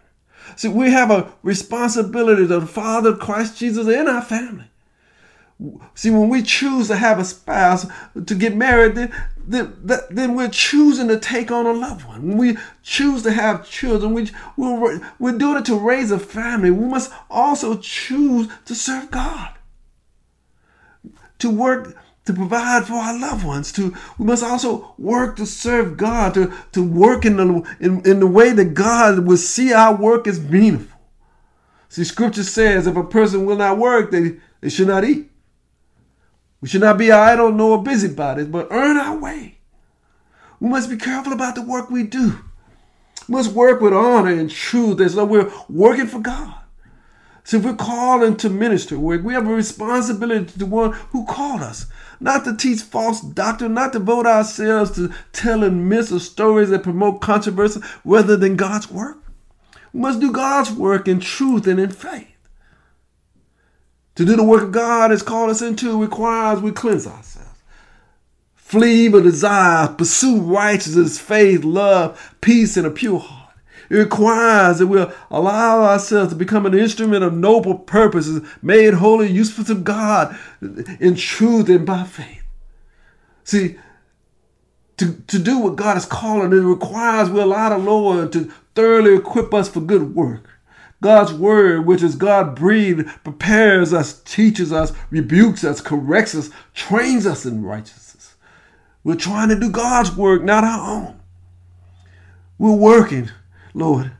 See, 0.56 0.70
we 0.70 0.90
have 0.90 1.12
a 1.12 1.32
responsibility 1.44 2.48
to 2.48 2.62
the 2.62 2.66
Father, 2.66 3.16
Christ 3.16 3.60
Jesus, 3.60 3.88
in 3.88 4.08
our 4.08 4.24
family. 4.24 4.71
See, 5.94 6.10
when 6.10 6.30
we 6.30 6.42
choose 6.42 6.88
to 6.88 6.96
have 6.96 7.20
a 7.20 7.26
spouse, 7.26 7.86
to 8.26 8.36
get 8.36 8.56
married, 8.56 8.96
then, 8.96 9.14
then, 9.46 10.02
then 10.10 10.36
we're 10.36 10.50
choosing 10.50 11.08
to 11.10 11.20
take 11.20 11.52
on 11.52 11.68
a 11.68 11.74
loved 11.74 12.06
one. 12.06 12.28
When 12.28 12.38
we 12.38 12.58
choose 12.82 13.22
to 13.24 13.32
have 13.32 13.70
children, 13.70 14.14
we, 14.14 14.30
we're, 14.58 15.02
we're 15.20 15.38
doing 15.38 15.58
it 15.58 15.66
to 15.66 15.76
raise 15.76 16.10
a 16.10 16.18
family. 16.18 16.72
We 16.72 16.88
must 16.88 17.12
also 17.30 17.78
choose 17.78 18.48
to 18.66 18.74
serve 18.74 19.12
God, 19.12 19.54
to 21.40 21.50
work 21.50 21.96
to 22.26 22.34
provide 22.34 22.86
for 22.86 22.94
our 22.94 23.20
loved 23.20 23.44
ones. 23.44 23.72
To 23.74 23.96
we 24.18 24.26
must 24.26 24.44
also 24.44 24.94
work 24.98 25.38
to 25.38 25.46
serve 25.46 25.98
God, 25.98 26.36
to, 26.36 26.54
to 26.72 26.84
work 26.84 27.26
in 27.26 27.38
the 27.38 27.76
in, 27.80 28.06
in 28.06 28.20
the 28.20 28.28
way 28.28 28.52
that 28.52 28.74
God 28.74 29.26
will 29.26 29.38
see 29.38 29.74
our 29.74 29.96
work 29.96 30.28
as 30.28 30.40
meaningful. 30.40 31.00
See, 31.90 32.04
scripture 32.04 32.44
says 32.44 32.88
if 32.88 32.96
a 32.96 33.04
person 33.04 33.46
will 33.46 33.58
not 33.58 33.78
work, 33.78 34.12
they, 34.12 34.38
they 34.62 34.70
should 34.70 34.88
not 34.88 35.04
eat. 35.04 35.31
We 36.62 36.68
should 36.68 36.82
not 36.82 36.98
be 36.98 37.12
idle 37.12 37.52
nor 37.52 37.84
busybodies, 37.84 38.48
but 38.48 38.68
earn 38.72 38.98
our 38.98 39.18
way. 39.18 39.58
We 40.60 40.70
must 40.70 40.90
be 40.90 40.98
careful 40.98 41.34
about 41.34 41.56
the 41.56 41.64
work 41.64 41.90
we 41.90 42.04
do. 42.04 42.40
We 43.28 43.36
must 43.36 43.54
work 43.54 43.82
with 43.82 43.94
honor 43.94 44.32
and 44.32 44.50
truth 44.50 45.02
as 45.02 45.16
though 45.16 45.26
we're 45.26 45.52
working 45.68 46.08
for 46.08 46.20
God. 46.20 46.56
So 47.44 47.58
if 47.58 47.66
we're 47.66 47.76
called 47.76 48.24
into 48.24 48.50
ministry 48.50 48.98
work, 48.98 49.24
we 49.24 49.34
have 49.34 49.48
a 49.48 49.54
responsibility 49.54 50.46
to 50.46 50.60
the 50.60 50.66
one 50.68 50.94
who 51.10 51.26
called 51.26 51.62
us 51.62 51.88
not 52.20 52.46
to 52.46 52.56
teach 52.56 52.82
false 52.82 53.20
doctrine, 53.20 53.74
not 53.74 53.94
to 53.94 54.00
devote 54.00 54.28
ourselves 54.28 54.92
to 54.92 55.12
telling 55.34 55.90
myths 55.90 56.12
or 56.12 56.20
stories 56.20 56.70
that 56.70 56.84
promote 56.84 57.20
controversy 57.20 57.82
rather 58.06 58.38
than 58.38 58.56
God's 58.56 58.92
work. 58.92 59.18
We 59.92 60.02
must 60.02 60.20
do 60.20 60.32
God's 60.32 60.72
work 60.72 61.08
in 61.08 61.20
truth 61.20 61.66
and 61.66 61.80
in 61.80 61.90
faith. 61.90 62.31
To 64.16 64.26
do 64.26 64.36
the 64.36 64.44
work 64.44 64.64
of 64.64 64.72
God 64.72 65.12
has 65.12 65.24
called 65.24 65.50
us 65.50 65.62
into 65.62 66.02
requires 66.02 66.62
we 66.62 66.72
cleanse 66.72 67.08
ourselves. 67.08 67.50
Flee 68.56 69.06
evil 69.06 69.22
desires, 69.22 69.96
pursue 69.98 70.40
righteousness, 70.40 71.20
faith, 71.20 71.64
love, 71.64 72.36
peace, 72.42 72.78
and 72.78 72.88
a 72.88 72.92
pure 72.92 73.20
heart. 73.20 73.42
It 73.90 73.96
requires 73.96 74.80
that 74.80 74.88
we'll 74.88 75.12
allow 75.30 75.84
ourselves 75.84 76.32
to 76.32 76.38
become 76.38 76.66
an 76.66 76.74
instrument 76.74 77.26
of 77.26 77.34
noble 77.34 77.78
purposes, 77.78 78.48
made 78.62 78.94
holy, 78.94 79.30
useful 79.30 79.66
to 79.66 79.76
God 79.76 80.38
in 81.02 81.16
truth 81.16 81.68
and 81.68 81.86
by 81.86 82.06
faith. 82.06 82.44
See, 83.44 83.78
to, 84.96 85.14
to 85.28 85.40
do 85.40 85.58
what 85.60 85.76
God 85.76 85.98
is 85.98 86.06
calling, 86.06 86.54
it 86.54 86.62
requires 86.62 87.30
we 87.30 87.42
allow 87.42 87.70
the 87.70 87.78
Lord 87.78 88.32
to 88.34 88.52
thoroughly 88.76 89.16
equip 89.16 89.54
us 89.54 89.68
for 89.68 89.82
good 89.82 90.16
work. 90.16 90.51
God's 91.02 91.34
word, 91.34 91.86
which 91.86 92.04
is 92.04 92.16
God 92.16 92.56
breathed, 92.56 93.08
prepares 93.24 93.92
us, 93.94 94.22
teaches 94.22 94.72
us, 94.72 94.94
rebukes 95.10 95.64
us, 95.64 95.82
corrects 95.82 96.36
us, 96.36 96.50
trains 96.74 97.26
us 97.26 97.46
in 97.46 97.64
righteousness. 97.64 98.36
We're 99.04 99.16
trying 99.16 99.50
to 99.50 99.60
do 99.60 99.70
God's 99.70 100.16
work, 100.16 100.44
not 100.44 100.64
our 100.64 100.90
own. 100.90 101.20
We're 102.60 102.76
working 102.76 103.32
Lord. 103.74 104.12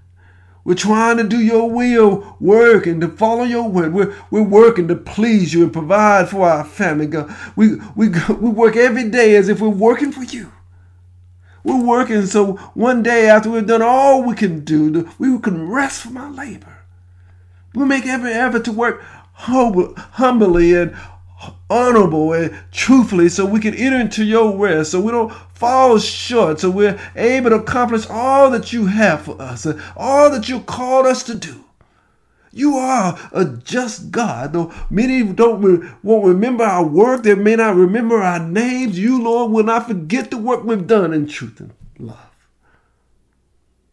We're 0.64 0.76
trying 0.76 1.18
to 1.18 1.24
do 1.24 1.40
your 1.40 1.70
will, 1.70 2.38
working 2.40 3.02
to 3.02 3.08
follow 3.08 3.44
your 3.44 3.68
word. 3.68 3.94
We're, 3.94 4.16
we're 4.30 4.44
working 4.44 4.88
to 4.90 4.96
please 4.96 5.54
you 5.54 5.64
and 5.64 5.74
provide 5.74 6.30
for 6.30 6.48
our 6.48 6.64
family, 6.64 7.08
God. 7.08 7.36
We, 7.56 7.78
we, 7.96 8.10
we 8.10 8.50
work 8.50 8.76
every 8.76 9.10
day 9.10 9.36
as 9.36 9.50
if 9.50 9.60
we're 9.60 9.70
working 9.70 10.12
for 10.12 10.24
you. 10.24 10.52
We're 11.64 11.84
working 11.84 12.26
so 12.28 12.54
one 12.74 13.02
day 13.02 13.28
after 13.28 13.50
we've 13.50 13.66
done 13.66 13.82
all 13.82 14.24
we 14.24 14.36
can 14.36 14.64
do, 14.64 15.10
we 15.18 15.38
can 15.40 15.68
rest 15.68 16.02
from 16.02 16.18
our 16.18 16.32
labor. 16.32 16.71
We 17.74 17.86
make 17.86 18.06
every 18.06 18.34
effort 18.34 18.66
to 18.66 18.72
work 18.72 19.02
humbly 19.34 20.76
and 20.76 20.96
honorable 21.70 22.34
and 22.34 22.54
truthfully 22.72 23.30
so 23.30 23.46
we 23.46 23.60
can 23.60 23.74
enter 23.74 24.00
into 24.00 24.24
your 24.24 24.56
rest, 24.58 24.92
so 24.92 25.02
we 25.02 25.12
don't 25.12 25.34
fall 25.56 25.98
short, 25.98 26.60
so 26.60 26.70
we're 26.70 27.00
able 27.16 27.52
to 27.52 27.56
accomplish 27.58 28.06
all 28.10 28.52
that 28.52 28.74
you 28.74 28.86
have 28.88 29.22
for 29.22 29.42
us 29.42 29.66
and 29.66 29.82
all 29.96 30.30
that 30.30 30.50
you 30.50 30.60
called 30.60 31.06
us 31.06 31.24
to 31.24 31.36
do. 31.36 31.64
You 32.52 32.76
are 32.76 33.18
a 33.32 33.46
just 33.46 34.12
God. 34.12 34.52
Though 34.52 34.74
many 34.90 35.24
don't 35.24 36.04
won't 36.04 36.26
remember 36.26 36.66
our 36.66 36.86
work, 36.86 37.24
they 37.24 37.34
may 37.34 37.56
not 37.56 37.78
remember 37.78 38.18
our 38.18 38.40
names. 38.40 39.00
You, 39.00 39.24
Lord, 39.24 39.52
will 39.54 39.64
not 39.64 39.88
forget 39.88 40.30
the 40.30 40.38
work 40.38 40.66
we've 40.66 40.86
done 40.86 41.14
in 41.14 41.28
truth 41.28 41.62
and 41.62 41.72
love. 41.98 42.31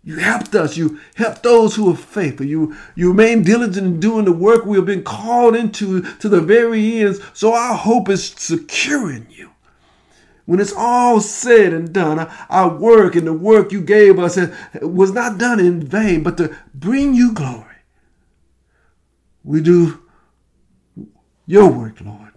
You 0.08 0.16
helped 0.16 0.54
us. 0.54 0.74
You 0.74 0.98
helped 1.16 1.42
those 1.42 1.76
who 1.76 1.92
are 1.92 1.94
faithful. 1.94 2.46
You, 2.46 2.74
you 2.94 3.10
remain 3.10 3.42
diligent 3.42 3.86
in 3.86 4.00
doing 4.00 4.24
the 4.24 4.32
work 4.32 4.64
we 4.64 4.78
have 4.78 4.86
been 4.86 5.04
called 5.04 5.54
into 5.54 6.00
to 6.00 6.30
the 6.30 6.40
very 6.40 7.02
end. 7.02 7.20
So 7.34 7.52
our 7.52 7.74
hope 7.74 8.08
is 8.08 8.26
secure 8.26 9.12
in 9.12 9.26
you. 9.28 9.50
When 10.46 10.60
it's 10.60 10.72
all 10.74 11.20
said 11.20 11.74
and 11.74 11.92
done, 11.92 12.20
our 12.48 12.74
work 12.74 13.16
and 13.16 13.26
the 13.26 13.34
work 13.34 13.70
you 13.70 13.82
gave 13.82 14.18
us 14.18 14.38
was 14.80 15.12
not 15.12 15.36
done 15.36 15.60
in 15.60 15.82
vain, 15.82 16.22
but 16.22 16.38
to 16.38 16.56
bring 16.72 17.12
you 17.12 17.34
glory. 17.34 17.66
We 19.44 19.60
do 19.60 20.00
your 21.44 21.70
work, 21.70 22.00
Lord 22.00 22.27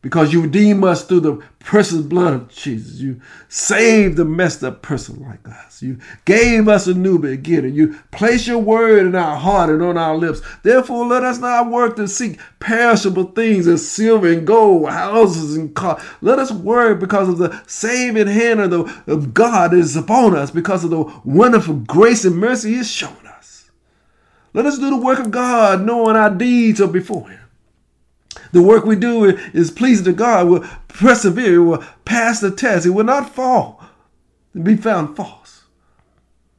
because 0.00 0.32
you 0.32 0.42
redeem 0.42 0.84
us 0.84 1.04
through 1.04 1.20
the 1.20 1.42
precious 1.58 2.00
blood 2.00 2.32
of 2.32 2.48
Jesus. 2.48 3.00
You 3.00 3.20
saved 3.48 4.18
a 4.20 4.24
messed 4.24 4.62
up 4.62 4.80
person 4.80 5.20
like 5.20 5.46
us. 5.48 5.82
You 5.82 5.98
gave 6.24 6.68
us 6.68 6.86
a 6.86 6.94
new 6.94 7.18
beginning. 7.18 7.74
You 7.74 7.98
place 8.12 8.46
your 8.46 8.58
word 8.58 9.06
in 9.06 9.16
our 9.16 9.36
heart 9.36 9.70
and 9.70 9.82
on 9.82 9.98
our 9.98 10.16
lips. 10.16 10.40
Therefore, 10.62 11.04
let 11.06 11.24
us 11.24 11.38
not 11.38 11.70
work 11.70 11.96
to 11.96 12.06
seek 12.06 12.38
perishable 12.60 13.24
things 13.24 13.66
as 13.66 13.88
silver 13.88 14.28
and 14.28 14.46
gold, 14.46 14.88
houses 14.88 15.56
and 15.56 15.74
cars. 15.74 16.02
Let 16.20 16.38
us 16.38 16.52
work 16.52 17.00
because 17.00 17.28
of 17.28 17.38
the 17.38 17.60
saving 17.66 18.28
hand 18.28 18.60
of, 18.60 18.70
the, 18.70 19.12
of 19.12 19.34
God 19.34 19.74
is 19.74 19.96
upon 19.96 20.36
us, 20.36 20.52
because 20.52 20.84
of 20.84 20.90
the 20.90 21.02
wonderful 21.24 21.74
grace 21.74 22.24
and 22.24 22.36
mercy 22.36 22.70
He 22.70 22.76
has 22.76 22.90
shown 22.90 23.26
us. 23.26 23.70
Let 24.54 24.64
us 24.64 24.78
do 24.78 24.90
the 24.90 24.96
work 24.96 25.18
of 25.18 25.32
God, 25.32 25.84
knowing 25.84 26.14
our 26.14 26.30
deeds 26.30 26.80
are 26.80 26.86
before 26.86 27.28
Him. 27.28 27.47
The 28.52 28.62
work 28.62 28.84
we 28.84 28.96
do 28.96 29.24
is 29.24 29.70
pleasing 29.70 30.04
to 30.06 30.12
God. 30.12 30.48
We'll 30.48 30.66
persevere. 30.88 31.62
We'll 31.62 31.84
pass 32.04 32.40
the 32.40 32.50
test. 32.50 32.86
It 32.86 32.90
will 32.90 33.04
not 33.04 33.34
fall 33.34 33.82
and 34.54 34.64
be 34.64 34.76
found 34.76 35.16
false. 35.16 35.64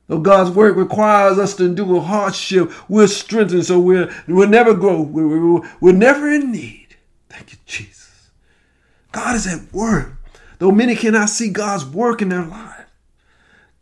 Though 0.07 0.19
God's 0.19 0.49
work 0.49 0.75
requires 0.75 1.37
us 1.37 1.55
to 1.55 1.65
endure 1.65 2.01
hardship, 2.01 2.71
we're 2.89 3.07
strengthened 3.07 3.65
so 3.65 3.79
we're, 3.79 4.11
we'll 4.27 4.49
never 4.49 4.73
grow. 4.73 5.01
We're, 5.01 5.27
we're, 5.27 5.69
we're 5.79 5.93
never 5.93 6.27
in 6.29 6.51
need. 6.51 6.97
Thank 7.29 7.51
you, 7.51 7.59
Jesus. 7.65 8.31
God 9.11 9.35
is 9.35 9.45
at 9.45 9.71
work. 9.71 10.13
Though 10.57 10.71
many 10.71 10.95
cannot 10.95 11.29
see 11.29 11.49
God's 11.49 11.85
work 11.85 12.21
in 12.21 12.29
their 12.29 12.45
lives. 12.45 12.78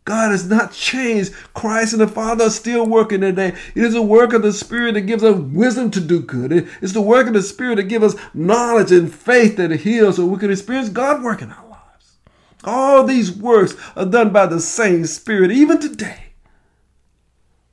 God 0.08 0.30
has 0.30 0.48
not 0.48 0.72
changed. 0.72 1.34
Christ 1.52 1.92
and 1.92 2.00
the 2.00 2.08
Father 2.08 2.46
are 2.46 2.50
still 2.50 2.86
working 2.86 3.20
today. 3.20 3.48
It 3.74 3.84
is 3.84 3.94
a 3.94 4.00
work 4.00 4.32
of 4.32 4.40
the 4.40 4.54
Spirit 4.54 4.94
that 4.94 5.02
gives 5.02 5.22
us 5.22 5.38
wisdom 5.38 5.90
to 5.90 6.00
do 6.00 6.20
good. 6.20 6.50
It's 6.80 6.94
the 6.94 7.02
work 7.02 7.26
of 7.26 7.34
the 7.34 7.42
Spirit 7.42 7.76
that 7.76 7.90
gives 7.90 8.14
us 8.14 8.20
knowledge 8.32 8.90
and 8.90 9.14
faith 9.14 9.58
that 9.58 9.70
heals 9.70 10.16
so 10.16 10.24
we 10.24 10.38
can 10.38 10.50
experience 10.50 10.88
God 10.88 11.22
working 11.22 11.50
our 11.50 11.68
lives. 11.68 12.16
All 12.64 13.04
these 13.04 13.30
works 13.30 13.76
are 13.96 14.06
done 14.06 14.30
by 14.30 14.46
the 14.46 14.60
same 14.60 15.04
Spirit, 15.04 15.50
even 15.50 15.78
today. 15.78 16.32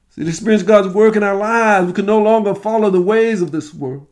See, 0.09 0.23
to 0.23 0.29
experience 0.29 0.63
God's 0.63 0.93
work 0.93 1.15
in 1.15 1.23
our 1.23 1.37
lives, 1.37 1.87
we 1.87 1.93
can 1.93 2.05
no 2.05 2.21
longer 2.21 2.53
follow 2.53 2.89
the 2.89 3.01
ways 3.01 3.41
of 3.41 3.53
this 3.53 3.73
world. 3.73 4.07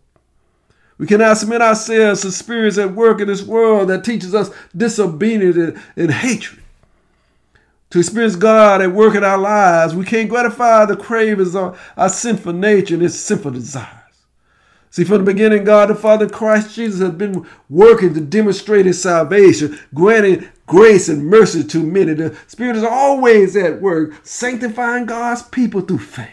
We 0.98 1.08
cannot 1.08 1.40
submit 1.40 1.62
ourselves 1.62 2.22
to 2.22 2.32
spirits 2.32 2.78
at 2.78 2.94
work 2.94 3.20
in 3.20 3.28
this 3.28 3.44
world 3.44 3.90
that 3.90 4.06
teaches 4.06 4.34
us 4.34 4.50
disobedience 4.74 5.78
and 5.98 6.10
hatred 6.10 6.63
to 7.94 8.00
experience 8.00 8.36
God 8.36 8.82
at 8.82 8.92
work 8.92 9.14
in 9.14 9.24
our 9.24 9.38
lives, 9.38 9.94
we 9.94 10.04
can't 10.04 10.28
gratify 10.28 10.86
the 10.86 10.98
cravings 10.98 11.56
of 11.56 11.80
our 11.96 12.10
sinful 12.10 12.54
nature 12.54 12.96
and 12.96 13.04
its 13.04 13.14
sinful 13.14 13.52
desires. 13.52 13.88
See, 14.90 15.04
from 15.04 15.20
the 15.20 15.32
beginning, 15.32 15.64
God 15.64 15.90
the 15.92 15.96
Father, 15.96 16.28
Christ 16.28 16.74
Jesus, 16.74 17.02
has 17.02 17.12
been 17.12 17.48
working 17.70 18.16
to 18.16 18.20
demonstrate 18.20 18.88
his 18.88 19.00
salvation, 19.00 19.78
granting 19.94 20.50
grace 20.66 21.08
and 21.08 21.28
mercy 21.28 21.64
to 21.66 21.84
many. 21.84 22.16
The 22.16 22.36
Spirit 22.48 22.78
is 22.78 22.84
always 22.84 23.56
at 23.56 23.80
work, 23.80 24.16
sanctifying 24.24 25.06
God's 25.06 25.44
people 25.44 25.82
through 25.82 26.00
faith. 26.00 26.30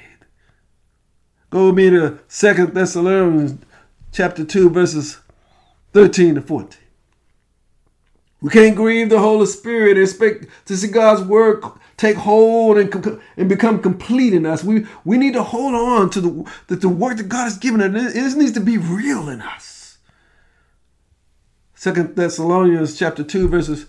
Go 1.51 1.67
with 1.67 1.75
me 1.75 1.91
to 1.91 2.21
Second 2.27 2.73
Thessalonians 2.73 3.63
chapter 4.13 4.47
2, 4.47 4.71
verses 4.71 5.19
13 5.93 6.37
to 6.37 6.41
14. 6.41 6.80
We 8.41 8.51
can't 8.51 8.77
grieve 8.77 9.11
the 9.11 9.19
Holy 9.19 9.47
Spirit 9.47 9.93
and 9.93 10.01
expect 10.01 10.47
to 10.67 10.77
see 10.77 10.89
God's 10.89 11.23
word 11.23 11.63
take 11.99 12.17
hold 12.17 12.79
and, 12.79 13.21
and 13.37 13.49
become 13.49 13.83
complete 13.83 14.33
in 14.33 14.47
us. 14.47 14.65
We, 14.65 14.87
we 15.05 15.19
need 15.19 15.35
to 15.35 15.43
hold 15.43 15.75
on 15.75 16.09
to 16.11 16.21
the, 16.21 16.53
the, 16.69 16.77
the 16.77 16.89
work 16.89 17.19
that 17.19 17.29
God 17.29 17.45
has 17.45 17.59
given 17.59 17.83
us. 17.83 18.15
It 18.15 18.39
needs 18.39 18.53
to 18.53 18.61
be 18.61 18.79
real 18.79 19.29
in 19.29 19.43
us. 19.43 19.99
Second 21.75 22.17
Thessalonians 22.17 22.99
chapter 22.99 23.23
2, 23.23 23.49
verses 23.49 23.87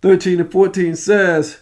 13 0.00 0.40
and 0.40 0.50
14 0.50 0.96
says, 0.96 1.60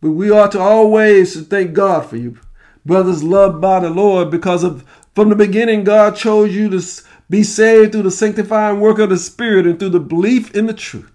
But 0.00 0.10
we 0.10 0.30
ought 0.30 0.52
to 0.52 0.60
always 0.60 1.46
thank 1.46 1.72
God 1.72 2.06
for 2.06 2.16
you, 2.16 2.40
brothers 2.84 3.22
loved 3.22 3.60
by 3.60 3.80
the 3.80 3.90
Lord, 3.90 4.30
because 4.30 4.64
of 4.64 4.84
from 5.14 5.28
the 5.28 5.36
beginning 5.36 5.84
God 5.84 6.16
chose 6.16 6.54
you 6.54 6.68
to 6.68 6.82
be 7.30 7.42
saved 7.42 7.92
through 7.92 8.02
the 8.02 8.10
sanctifying 8.10 8.80
work 8.80 8.98
of 8.98 9.10
the 9.10 9.16
Spirit 9.16 9.66
and 9.66 9.78
through 9.78 9.90
the 9.90 10.00
belief 10.00 10.54
in 10.54 10.66
the 10.66 10.74
truth. 10.74 11.10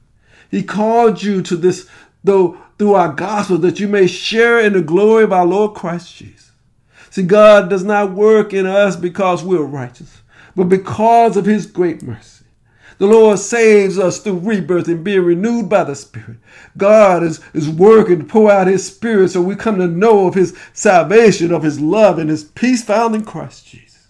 He 0.52 0.62
called 0.62 1.24
you 1.24 1.42
to 1.42 1.56
this, 1.56 1.90
though, 2.24 2.58
through 2.78 2.94
our 2.94 3.14
gospel, 3.14 3.58
that 3.60 3.80
you 3.80 3.88
may 3.88 4.06
share 4.06 4.60
in 4.60 4.74
the 4.74 4.82
glory 4.82 5.24
of 5.24 5.34
our 5.34 5.46
Lord 5.46 5.74
Christ 5.74 6.16
Jesus. 6.16 6.52
See, 7.10 7.24
God 7.24 7.70
does 7.70 7.84
not 7.84 8.12
work 8.12 8.54
in 8.54 8.66
us 8.66 8.96
because 8.96 9.44
we're 9.44 9.64
righteous, 9.64 10.22
but 10.56 10.66
because 10.66 11.38
of 11.38 11.46
his 11.46 11.66
great 11.66 12.04
mercy. 12.04 12.42
The 13.02 13.08
Lord 13.08 13.40
saves 13.40 13.98
us 13.98 14.20
through 14.20 14.42
rebirth 14.42 14.88
and 14.88 15.04
being 15.04 15.24
renewed 15.24 15.68
by 15.68 15.86
the 15.86 15.96
Spirit. 15.96 16.38
God 16.78 17.24
is, 17.24 17.40
is 17.52 17.68
working 17.68 18.20
to 18.20 18.26
pour 18.26 18.52
out 18.52 18.68
His 18.68 18.86
Spirit 18.86 19.30
so 19.30 19.42
we 19.42 19.56
come 19.56 19.80
to 19.80 19.88
know 19.88 20.28
of 20.28 20.36
His 20.36 20.56
salvation, 20.74 21.52
of 21.52 21.64
His 21.64 21.80
love, 21.80 22.20
and 22.20 22.30
His 22.30 22.44
peace 22.44 22.84
found 22.84 23.16
in 23.16 23.26
Christ 23.26 23.66
Jesus. 23.66 24.08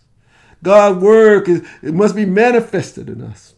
God's 0.61 1.01
work 1.01 1.47
is, 1.47 1.65
it 1.81 1.93
must 1.93 2.17
be 2.17 2.25
manifested 2.25 3.09
in 3.09 3.21
us. 3.21 3.53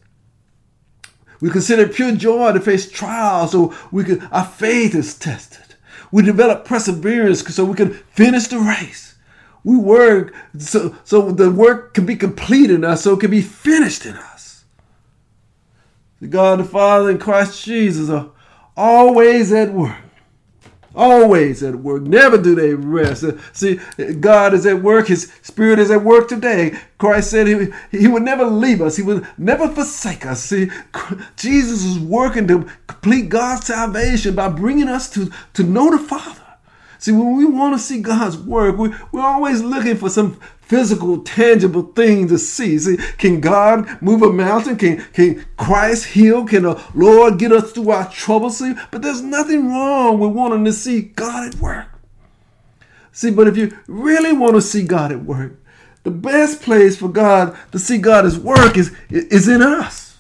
We 1.44 1.50
consider 1.50 1.90
pure 1.90 2.16
joy 2.16 2.54
to 2.54 2.62
face 2.62 2.90
trials 2.90 3.52
so 3.52 3.76
we 3.92 4.06
can 4.06 4.22
our 4.32 4.46
faith 4.46 4.96
is 4.96 5.14
tested. 5.14 5.76
We 6.10 6.24
develop 6.24 6.64
perseverance 6.64 7.46
so 7.54 7.66
we 7.66 7.76
can 7.76 7.96
finish 8.12 8.48
the 8.48 8.60
race. 8.60 9.16
We 9.66 9.76
work 9.76 10.34
so, 10.58 10.96
so 11.04 11.34
the 11.34 11.52
work 11.52 11.96
can 11.96 12.06
be 12.06 12.16
completed 12.16 12.72
in 12.72 12.86
us, 12.86 13.04
so 13.04 13.16
it 13.16 13.20
can 13.20 13.30
be 13.30 13.42
finished 13.42 14.06
in 14.06 14.16
us. 14.16 14.64
The 16.22 16.28
God 16.28 16.60
the 16.60 16.64
Father 16.64 17.10
and 17.10 17.20
Christ 17.20 17.66
Jesus 17.66 18.10
are 18.10 18.32
always 18.78 19.52
at 19.52 19.74
work. 19.74 19.98
Always 20.96 21.64
at 21.64 21.76
work. 21.76 22.04
Never 22.04 22.38
do 22.38 22.56
they 22.56 22.74
rest. 22.74 23.24
Uh, 23.24 23.38
see, 23.52 23.80
God 24.20 24.54
is 24.54 24.66
at 24.66 24.82
work. 24.82 25.08
His 25.08 25.32
Spirit 25.42 25.80
is 25.80 25.92
at 25.92 26.04
work 26.04 26.28
today. 26.28 26.78
Christ 26.98 27.32
said 27.32 27.48
he, 27.48 27.68
he 27.92 28.08
would 28.08 28.24
never 28.24 28.46
leave 28.46 28.82
us. 28.82 28.96
He 28.96 29.04
would 29.04 29.28
never 29.38 29.68
forsake 29.68 30.26
us. 30.26 30.44
See, 30.44 30.70
Jesus 31.36 31.84
is 31.84 32.00
working 32.00 32.48
to 32.48 32.70
complete 32.88 33.30
God's 33.30 33.68
salvation 33.68 34.36
by 34.36 34.50
bringing 34.50 34.88
us 34.88 35.10
to, 35.12 35.32
to 35.54 35.64
know 35.64 35.92
the 35.92 35.98
Father. 35.98 36.42
See, 37.00 37.12
when 37.12 37.36
we 37.36 37.44
want 37.44 37.76
to 37.76 37.84
see 37.84 38.02
God's 38.02 38.38
work, 38.38 38.78
we, 38.78 38.94
we're 39.12 39.22
always 39.22 39.62
looking 39.62 39.98
for 39.98 40.10
some 40.10 40.40
physical, 40.66 41.22
tangible 41.24 41.84
thing 41.84 42.28
to 42.28 42.38
see. 42.38 42.78
See, 42.80 42.98
can 43.18 43.40
God 43.42 44.02
move 44.02 44.22
a 44.22 44.32
mountain? 44.32 44.78
Can, 44.78 45.04
can 45.14 45.46
Christ 45.58 46.06
heal? 46.06 46.46
Can 46.46 46.64
the 46.64 46.84
Lord 46.96 47.38
get 47.40 47.52
us 47.52 47.72
through 47.72 47.92
our 47.92 48.10
troubles? 48.10 48.58
See, 48.58 48.74
but 48.92 49.02
there's 49.02 49.22
nothing 49.22 49.70
wrong 49.70 50.20
with 50.20 50.32
wanting 50.32 50.66
to 50.66 50.74
see 50.74 51.02
God 51.02 51.54
at 51.54 51.60
work. 51.60 51.88
See, 53.12 53.30
but 53.30 53.48
if 53.48 53.58
you 53.58 53.78
really 53.88 54.34
want 54.34 54.56
to 54.56 54.62
see 54.62 54.84
God 54.84 55.12
at 55.12 55.24
work, 55.24 55.60
the 56.04 56.12
best 56.12 56.62
place 56.62 56.98
for 56.98 57.08
God 57.08 57.58
to 57.72 57.80
see 57.80 57.98
God 57.98 58.26
at 58.26 58.34
work 58.34 58.78
is, 58.78 58.92
is 59.10 59.48
in 59.48 59.62
us. 59.62 60.18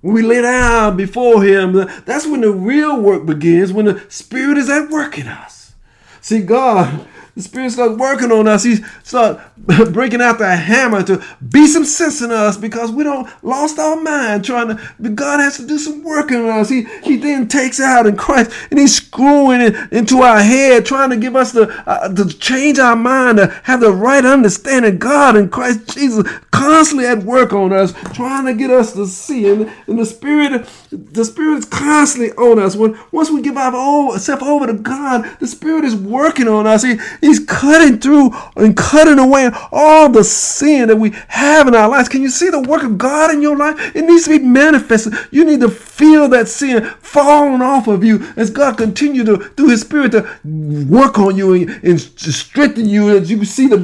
When 0.00 0.14
we 0.14 0.22
lay 0.22 0.42
down 0.42 0.96
before 0.96 1.44
Him, 1.44 1.72
that's 2.04 2.26
when 2.26 2.40
the 2.40 2.50
real 2.50 3.00
work 3.00 3.24
begins, 3.24 3.72
when 3.72 3.84
the 3.84 4.02
Spirit 4.08 4.58
is 4.58 4.68
at 4.68 4.90
work 4.90 5.18
in 5.18 5.28
us. 5.28 5.74
See, 6.20 6.40
God 6.40 7.06
the 7.34 7.42
Spirit 7.42 7.70
starts 7.70 7.96
working 7.96 8.30
on 8.30 8.46
us. 8.46 8.62
He 8.62 8.76
starts 9.04 9.40
breaking 9.90 10.20
out 10.20 10.38
the 10.38 10.54
hammer 10.54 11.02
to 11.04 11.24
be 11.50 11.66
some 11.66 11.84
sense 11.84 12.20
in 12.20 12.30
us 12.30 12.58
because 12.58 12.90
we 12.90 13.04
don't 13.04 13.28
lost 13.42 13.78
our 13.78 13.96
mind 13.96 14.44
trying 14.44 14.68
to. 14.76 15.08
God 15.10 15.40
has 15.40 15.56
to 15.56 15.66
do 15.66 15.78
some 15.78 16.04
work 16.04 16.30
in 16.30 16.44
us. 16.44 16.68
He 16.68 16.82
He 17.02 17.16
then 17.16 17.48
takes 17.48 17.80
out 17.80 18.06
in 18.06 18.16
Christ 18.16 18.50
and 18.70 18.78
He's 18.78 18.96
screwing 18.96 19.62
it 19.62 19.74
into 19.92 20.22
our 20.22 20.40
head, 20.40 20.84
trying 20.84 21.10
to 21.10 21.16
give 21.16 21.34
us 21.34 21.52
the 21.52 21.68
uh, 21.88 22.12
to 22.12 22.28
change 22.38 22.78
our 22.78 22.96
mind 22.96 23.38
to 23.38 23.46
have 23.64 23.80
the 23.80 23.92
right 23.92 24.24
understanding. 24.24 24.98
God 24.98 25.36
and 25.36 25.50
Christ 25.50 25.94
Jesus 25.94 26.28
constantly 26.50 27.06
at 27.06 27.22
work 27.24 27.52
on 27.52 27.72
us, 27.72 27.92
trying 28.14 28.46
to 28.46 28.54
get 28.54 28.70
us 28.70 28.92
to 28.92 29.06
see. 29.06 29.48
And, 29.48 29.70
and 29.86 29.98
the 29.98 30.06
Spirit, 30.06 30.68
the 30.90 31.24
Spirit 31.24 31.58
is 31.58 31.64
constantly 31.64 32.32
on 32.32 32.58
us. 32.58 32.76
When 32.76 32.98
once 33.10 33.30
we 33.30 33.42
give 33.42 33.56
our 33.56 34.18
self 34.18 34.42
over 34.42 34.66
to 34.66 34.74
God, 34.74 35.38
the 35.40 35.46
Spirit 35.46 35.84
is 35.84 35.96
working 35.96 36.46
on 36.46 36.66
us. 36.66 36.82
He 36.82 36.98
He's 37.22 37.38
cutting 37.38 38.00
through 38.00 38.32
and 38.56 38.76
cutting 38.76 39.20
away 39.20 39.48
all 39.70 40.10
the 40.10 40.24
sin 40.24 40.88
that 40.88 40.96
we 40.96 41.10
have 41.28 41.68
in 41.68 41.74
our 41.74 41.88
lives. 41.88 42.08
Can 42.08 42.20
you 42.20 42.28
see 42.28 42.50
the 42.50 42.60
work 42.60 42.82
of 42.82 42.98
God 42.98 43.32
in 43.32 43.40
your 43.40 43.56
life? 43.56 43.94
It 43.94 44.02
needs 44.02 44.24
to 44.24 44.30
be 44.30 44.44
manifested. 44.44 45.14
You 45.30 45.44
need 45.44 45.60
to 45.60 45.68
feel 45.68 46.28
that 46.30 46.48
sin 46.48 46.84
falling 47.00 47.62
off 47.62 47.86
of 47.86 48.02
you 48.02 48.26
as 48.36 48.50
God 48.50 48.76
continue 48.76 49.24
to, 49.24 49.36
through 49.36 49.68
His 49.68 49.82
Spirit, 49.82 50.10
to 50.12 50.28
work 50.44 51.16
on 51.20 51.36
you 51.36 51.54
and, 51.54 51.70
and 51.84 52.00
strengthen 52.00 52.88
you. 52.88 53.16
As 53.16 53.30
you 53.30 53.44
see 53.44 53.68
the 53.68 53.78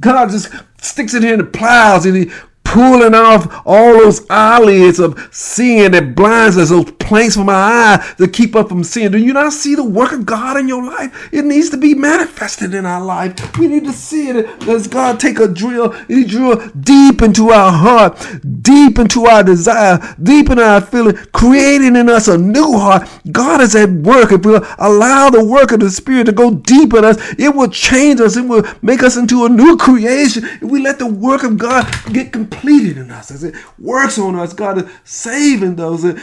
God 0.00 0.30
just 0.30 0.52
sticks 0.80 1.14
it 1.14 1.22
in 1.22 1.38
and 1.38 1.52
plows 1.52 2.04
and 2.04 2.16
He 2.16 2.32
pulling 2.64 3.14
off 3.14 3.62
all 3.66 3.92
those 3.92 4.24
eyelids 4.30 4.98
of 4.98 5.28
sin 5.30 5.92
that 5.92 6.14
blinds 6.14 6.56
us, 6.56 6.70
those 6.70 6.90
planks 6.92 7.36
from 7.36 7.50
our 7.50 7.54
eye 7.54 8.14
to 8.16 8.26
keep 8.26 8.56
up 8.56 8.70
from 8.70 8.82
sin. 8.82 9.12
Do 9.12 9.18
you 9.18 9.34
not 9.34 9.52
see 9.52 9.74
the 9.74 9.84
work 9.84 10.12
of 10.12 10.24
God 10.24 10.56
in 10.56 10.68
your 10.68 10.82
life? 10.82 11.28
It 11.32 11.44
needs 11.44 11.68
to 11.70 11.76
be 11.76 11.94
manifested 11.94 12.72
in 12.72 12.86
our 12.86 13.04
life. 13.04 13.58
We 13.58 13.68
need 13.68 13.84
to 13.84 13.92
see 13.92 14.30
it 14.30 14.60
Does 14.60 14.86
God 14.86 15.20
take 15.20 15.38
a 15.38 15.48
drill 15.48 15.92
He 16.08 16.24
drill 16.24 16.66
deep 16.80 17.20
into 17.20 17.50
our 17.50 17.70
heart, 17.70 18.16
deep 18.62 18.98
into 18.98 19.26
our 19.26 19.42
desire, 19.42 19.98
deep 20.22 20.48
in 20.48 20.58
our 20.58 20.80
feeling, 20.80 21.16
creating 21.32 21.96
in 21.96 22.08
us 22.08 22.28
a 22.28 22.38
new 22.38 22.78
heart. 22.78 23.08
God 23.30 23.60
is 23.60 23.76
at 23.76 23.90
work. 23.90 24.32
If 24.32 24.46
we 24.46 24.58
allow 24.78 25.28
the 25.28 25.44
work 25.44 25.72
of 25.72 25.80
the 25.80 25.90
Spirit 25.90 26.24
to 26.24 26.32
go 26.32 26.54
deep 26.54 26.94
in 26.94 27.04
us, 27.04 27.18
it 27.38 27.54
will 27.54 27.68
change 27.68 28.20
us. 28.20 28.36
It 28.36 28.46
will 28.46 28.64
make 28.80 29.02
us 29.02 29.16
into 29.18 29.44
a 29.44 29.48
new 29.48 29.76
creation. 29.76 30.44
If 30.44 30.62
we 30.62 30.80
let 30.80 30.98
the 30.98 31.06
work 31.06 31.42
of 31.42 31.58
God 31.58 31.86
get 32.12 32.32
complete 32.32 32.51
completed 32.52 32.98
in 32.98 33.10
us, 33.10 33.30
as 33.30 33.44
it 33.44 33.54
works 33.78 34.18
on 34.18 34.34
us. 34.36 34.52
God 34.52 34.78
is 34.78 34.90
saving 35.04 35.76
those 35.76 36.04
and, 36.04 36.20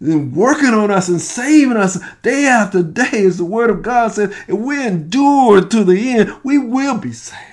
and, 0.00 0.34
working 0.34 0.70
on 0.70 0.90
us 0.90 1.08
and 1.08 1.20
saving 1.20 1.76
us 1.76 1.98
day 2.22 2.46
after 2.46 2.82
day, 2.82 3.24
as 3.24 3.38
the 3.38 3.44
word 3.44 3.70
of 3.70 3.82
God 3.82 4.12
says. 4.12 4.34
If 4.48 4.58
we 4.58 4.86
endure 4.86 5.64
to 5.66 5.84
the 5.84 6.10
end, 6.10 6.34
we 6.44 6.58
will 6.58 6.98
be 6.98 7.12
saved. 7.12 7.49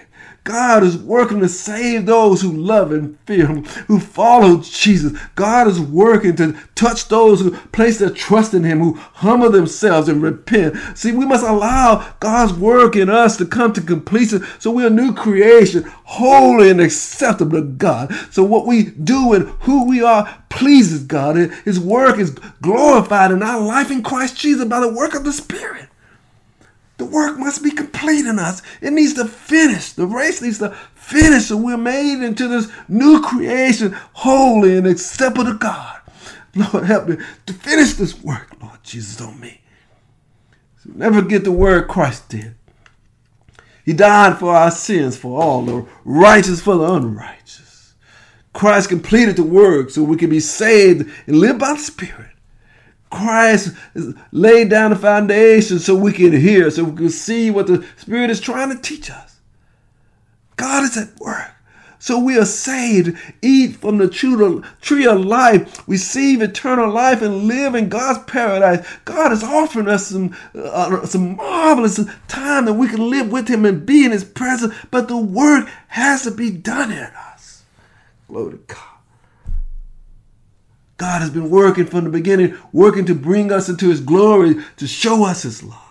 God 0.48 0.82
is 0.82 0.98
working 0.98 1.42
to 1.42 1.50
save 1.50 2.06
those 2.06 2.42
who 2.42 2.54
love 2.54 2.94
and 2.94 3.20
fear 3.26 3.48
Him, 3.48 3.66
who 3.66 4.00
follow 4.00 4.62
Jesus. 4.62 5.20
God 5.36 5.68
is 5.68 5.78
working 5.78 6.38
to 6.38 6.58
touch 6.74 7.10
those 7.10 7.42
who 7.42 7.52
place 7.52 8.00
their 8.00 8.12
trust 8.12 8.54
in 8.54 8.64
Him, 8.64 8.80
who 8.80 8.94
humble 8.94 9.50
themselves 9.50 10.08
and 10.08 10.24
repent. 10.24 10.78
See, 10.98 11.12
we 11.12 11.26
must 11.26 11.46
allow 11.46 12.14
God's 12.22 12.54
work 12.54 12.96
in 12.96 13.10
us 13.10 13.36
to 13.38 13.46
come 13.46 13.74
to 13.74 13.82
completion 13.82 14.46
so 14.58 14.72
we're 14.72 14.88
a 14.88 14.90
new 14.90 15.14
creation, 15.14 15.84
holy 16.06 16.70
and 16.70 16.80
acceptable 16.80 17.60
to 17.60 17.68
God. 17.68 18.14
So 18.32 18.42
what 18.46 18.66
we 18.66 18.84
do 18.84 19.34
and 19.34 19.50
who 19.64 19.86
we 19.86 20.02
are 20.02 20.44
pleases 20.48 21.04
God. 21.04 21.36
His 21.36 21.78
work 21.78 22.20
is 22.20 22.32
glorified 22.62 23.32
in 23.32 23.44
our 23.44 23.60
life 23.60 23.92
in 23.92 24.02
Christ 24.02 24.38
Jesus 24.38 24.64
by 24.64 24.80
the 24.80 24.94
work 24.94 25.14
of 25.14 25.26
the 25.26 25.34
Spirit. 25.34 25.90
The 26.98 27.06
work 27.06 27.38
must 27.38 27.64
be 27.64 27.72
complete 27.72 28.26
in 28.26 28.40
us. 28.40 28.62
It 28.82 28.92
needs 28.92 29.14
to 29.16 29.26
finish. 29.26 29.94
The 29.94 30.08
race 30.08 30.42
needs 30.42 30.58
to 30.60 30.76
finish. 30.96 31.46
So 31.46 31.58
we're 31.58 31.78
made 31.78 32.24
into 32.26 32.48
this 32.48 32.72
new 32.88 33.22
creation, 33.22 33.96
holy 34.14 34.78
and 34.78 34.88
acceptable 34.88 35.46
to 35.46 35.58
God. 35.58 36.02
Lord, 36.56 36.86
help 36.86 37.08
me 37.08 37.18
to 37.46 37.54
finish 37.54 37.94
this 37.94 38.20
work, 38.24 38.56
Lord 38.62 38.84
Jesus, 38.84 39.22
on 39.22 39.40
me. 39.40 39.62
So 40.84 40.90
never 40.96 41.22
get 41.22 41.44
the 41.44 41.52
word 41.52 41.88
Christ 41.88 42.30
did. 42.30 42.56
He 43.86 43.94
died 43.94 44.40
for 44.40 44.54
our 44.54 44.72
sins, 44.72 45.16
for 45.16 45.42
all 45.42 45.62
the 45.62 45.86
righteous 46.04 46.62
for 46.62 46.76
the 46.78 46.92
unrighteous. 46.94 47.94
Christ 48.54 48.90
completed 48.90 49.36
the 49.36 49.44
work 49.44 49.92
so 49.92 50.02
we 50.02 50.18
can 50.18 50.32
be 50.32 50.40
saved 50.40 51.10
and 51.28 51.40
live 51.40 51.60
by 51.60 51.74
the 51.74 51.80
Spirit. 51.80 52.32
Christ 53.10 53.76
laid 54.32 54.70
down 54.70 54.92
the 54.92 54.98
foundation 54.98 55.80
so 55.80 55.96
we 55.96 56.12
can 56.12 56.34
hear, 56.34 56.70
so 56.70 56.84
we 56.84 56.98
can 56.98 57.10
see 57.10 57.50
what 57.50 57.68
the 57.68 57.86
Spirit 57.98 58.30
is 58.30 58.42
trying 58.42 58.76
to 58.76 58.82
teach 58.82 59.10
us. 59.10 59.40
God 60.58 60.84
is 60.84 60.98
at 60.98 61.18
work. 61.20 61.52
So 62.00 62.20
we 62.20 62.38
are 62.38 62.46
saved, 62.46 63.18
eat 63.42 63.78
from 63.78 63.98
the 63.98 64.08
tree 64.08 65.08
of 65.08 65.26
life, 65.26 65.88
receive 65.88 66.42
eternal 66.42 66.92
life, 66.92 67.22
and 67.22 67.46
live 67.46 67.74
in 67.74 67.90
God's 67.90 68.24
paradise. 68.32 68.88
God 69.04 69.32
is 69.32 69.44
offering 69.44 69.88
us 69.88 70.08
some, 70.08 70.36
uh, 70.54 71.06
some 71.06 71.36
marvelous 71.36 72.00
time 72.28 72.66
that 72.66 72.74
we 72.74 72.88
can 72.88 73.10
live 73.10 73.32
with 73.32 73.48
Him 73.48 73.66
and 73.66 73.86
be 73.86 74.06
in 74.06 74.12
His 74.12 74.24
presence, 74.24 74.76
but 74.92 75.08
the 75.08 75.18
work 75.18 75.68
has 75.88 76.24
to 76.24 76.32
be 76.32 76.52
done 76.52 76.92
in 76.92 77.00
us. 77.00 77.64
Glory 78.28 78.52
to 78.52 78.58
God. 78.68 78.97
God 80.98 81.22
has 81.22 81.30
been 81.30 81.50
working 81.50 81.86
from 81.86 82.04
the 82.04 82.10
beginning, 82.10 82.58
working 82.74 83.06
to 83.06 83.16
bring 83.16 83.52
us 83.52 83.70
into 83.70 83.90
his 83.90 84.02
glory, 84.02 84.56
to 84.78 84.88
show 84.88 85.24
us 85.26 85.44
his 85.44 85.64
love. 85.64 85.84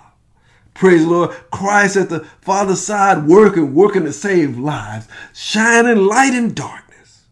Praise 0.74 1.04
the 1.04 1.10
Lord. 1.10 1.30
Christ 1.50 1.96
at 1.96 2.10
the 2.10 2.20
Father's 2.42 2.82
side, 2.82 3.26
working, 3.26 3.74
working 3.74 4.04
to 4.04 4.12
save 4.12 4.58
lives, 4.58 5.08
shining 5.32 6.04
light 6.04 6.34
in 6.34 6.52
darkness. 6.52 7.22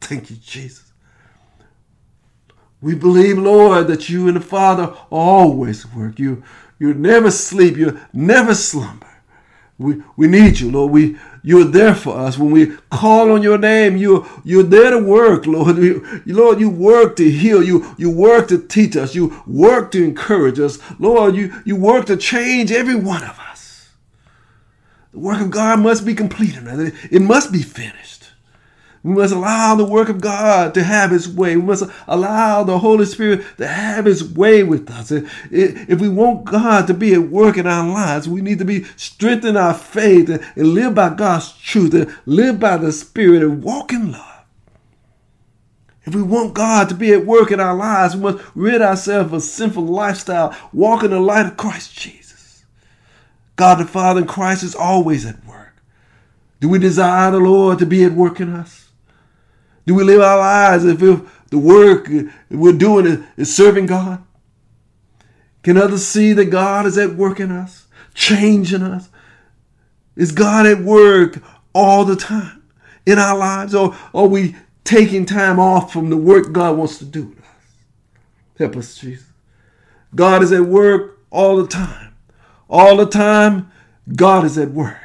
Thank 0.00 0.30
you, 0.30 0.36
Jesus. 0.36 0.92
We 2.80 2.94
believe, 2.94 3.38
Lord, 3.38 3.88
that 3.88 4.08
you 4.08 4.28
and 4.28 4.36
the 4.36 4.40
Father 4.40 4.94
always 5.10 5.92
work. 5.92 6.18
You, 6.18 6.42
you 6.78 6.94
never 6.94 7.30
sleep, 7.30 7.76
you 7.76 8.00
never 8.12 8.54
slumber. 8.54 9.08
We, 9.78 10.02
we 10.16 10.26
need 10.26 10.60
you, 10.60 10.70
Lord. 10.70 10.92
We 10.92 11.18
you're 11.46 11.64
there 11.64 11.94
for 11.94 12.18
us. 12.18 12.36
When 12.36 12.50
we 12.50 12.76
call 12.90 13.30
on 13.30 13.40
your 13.40 13.56
name, 13.56 13.96
you 13.96 14.26
you're 14.42 14.64
there 14.64 14.90
to 14.90 14.98
work, 14.98 15.46
Lord. 15.46 15.76
You, 15.76 16.04
Lord, 16.26 16.58
you 16.58 16.68
work 16.68 17.14
to 17.16 17.30
heal. 17.30 17.62
You 17.62 17.94
you 17.96 18.10
work 18.10 18.48
to 18.48 18.58
teach 18.58 18.96
us. 18.96 19.14
You 19.14 19.44
work 19.46 19.92
to 19.92 20.02
encourage 20.02 20.58
us. 20.58 20.80
Lord, 20.98 21.36
you, 21.36 21.54
you 21.64 21.76
work 21.76 22.06
to 22.06 22.16
change 22.16 22.72
every 22.72 22.96
one 22.96 23.22
of 23.22 23.38
us. 23.38 23.90
The 25.12 25.20
work 25.20 25.40
of 25.40 25.52
God 25.52 25.78
must 25.78 26.04
be 26.04 26.16
completed. 26.16 26.64
It 27.12 27.22
must 27.22 27.52
be 27.52 27.62
finished. 27.62 28.25
We 29.06 29.14
must 29.14 29.32
allow 29.32 29.76
the 29.76 29.84
work 29.84 30.08
of 30.08 30.20
God 30.20 30.74
to 30.74 30.82
have 30.82 31.12
His 31.12 31.28
way. 31.28 31.56
We 31.56 31.62
must 31.62 31.84
allow 32.08 32.64
the 32.64 32.80
Holy 32.80 33.04
Spirit 33.04 33.44
to 33.56 33.64
have 33.68 34.04
His 34.04 34.24
way 34.24 34.64
with 34.64 34.90
us. 34.90 35.12
If 35.12 36.00
we 36.00 36.08
want 36.08 36.44
God 36.44 36.88
to 36.88 36.94
be 36.94 37.14
at 37.14 37.22
work 37.22 37.56
in 37.56 37.68
our 37.68 37.88
lives, 37.88 38.28
we 38.28 38.40
need 38.40 38.58
to 38.58 38.64
be 38.64 38.82
strengthen 38.96 39.56
our 39.56 39.74
faith 39.74 40.28
and 40.28 40.74
live 40.74 40.96
by 40.96 41.14
God's 41.14 41.56
truth 41.56 41.94
and 41.94 42.12
live 42.26 42.58
by 42.58 42.78
the 42.78 42.90
Spirit 42.90 43.44
and 43.44 43.62
walk 43.62 43.92
in 43.92 44.10
love. 44.10 44.44
If 46.04 46.12
we 46.12 46.22
want 46.22 46.54
God 46.54 46.88
to 46.88 46.96
be 46.96 47.12
at 47.12 47.24
work 47.24 47.52
in 47.52 47.60
our 47.60 47.76
lives, 47.76 48.16
we 48.16 48.22
must 48.22 48.44
rid 48.56 48.82
ourselves 48.82 49.28
of 49.28 49.34
a 49.34 49.40
sinful 49.40 49.84
lifestyle, 49.84 50.52
walk 50.72 51.04
in 51.04 51.12
the 51.12 51.20
light 51.20 51.46
of 51.46 51.56
Christ 51.56 51.96
Jesus. 51.96 52.64
God 53.54 53.76
the 53.76 53.84
Father 53.84 54.22
in 54.22 54.26
Christ 54.26 54.64
is 54.64 54.74
always 54.74 55.24
at 55.24 55.46
work. 55.46 55.76
Do 56.58 56.68
we 56.68 56.80
desire 56.80 57.30
the 57.30 57.38
Lord 57.38 57.78
to 57.78 57.86
be 57.86 58.02
at 58.02 58.10
work 58.10 58.40
in 58.40 58.52
us? 58.52 58.85
Do 59.86 59.94
we 59.94 60.04
live 60.04 60.20
our 60.20 60.38
lives 60.38 60.84
if, 60.84 61.02
if 61.02 61.48
the 61.50 61.58
work 61.58 62.08
we're 62.50 62.72
doing 62.72 63.06
is, 63.06 63.24
is 63.36 63.56
serving 63.56 63.86
God? 63.86 64.22
Can 65.62 65.76
others 65.76 66.06
see 66.06 66.32
that 66.32 66.46
God 66.46 66.86
is 66.86 66.98
at 66.98 67.14
work 67.14 67.40
in 67.40 67.50
us, 67.50 67.86
changing 68.14 68.82
us? 68.82 69.08
Is 70.16 70.32
God 70.32 70.66
at 70.66 70.80
work 70.80 71.42
all 71.72 72.04
the 72.04 72.16
time 72.16 72.62
in 73.04 73.18
our 73.18 73.36
lives? 73.36 73.74
Or 73.74 73.96
are 74.14 74.26
we 74.26 74.56
taking 74.84 75.26
time 75.26 75.58
off 75.58 75.92
from 75.92 76.10
the 76.10 76.16
work 76.16 76.52
God 76.52 76.76
wants 76.76 76.98
to 76.98 77.04
do 77.04 77.26
with 77.26 77.38
us? 77.38 77.44
Help 78.58 78.76
us, 78.76 78.96
Jesus. 78.96 79.26
God 80.14 80.42
is 80.42 80.52
at 80.52 80.62
work 80.62 81.20
all 81.30 81.56
the 81.56 81.68
time. 81.68 82.14
All 82.68 82.96
the 82.96 83.06
time, 83.06 83.70
God 84.14 84.44
is 84.44 84.56
at 84.58 84.70
work. 84.70 84.98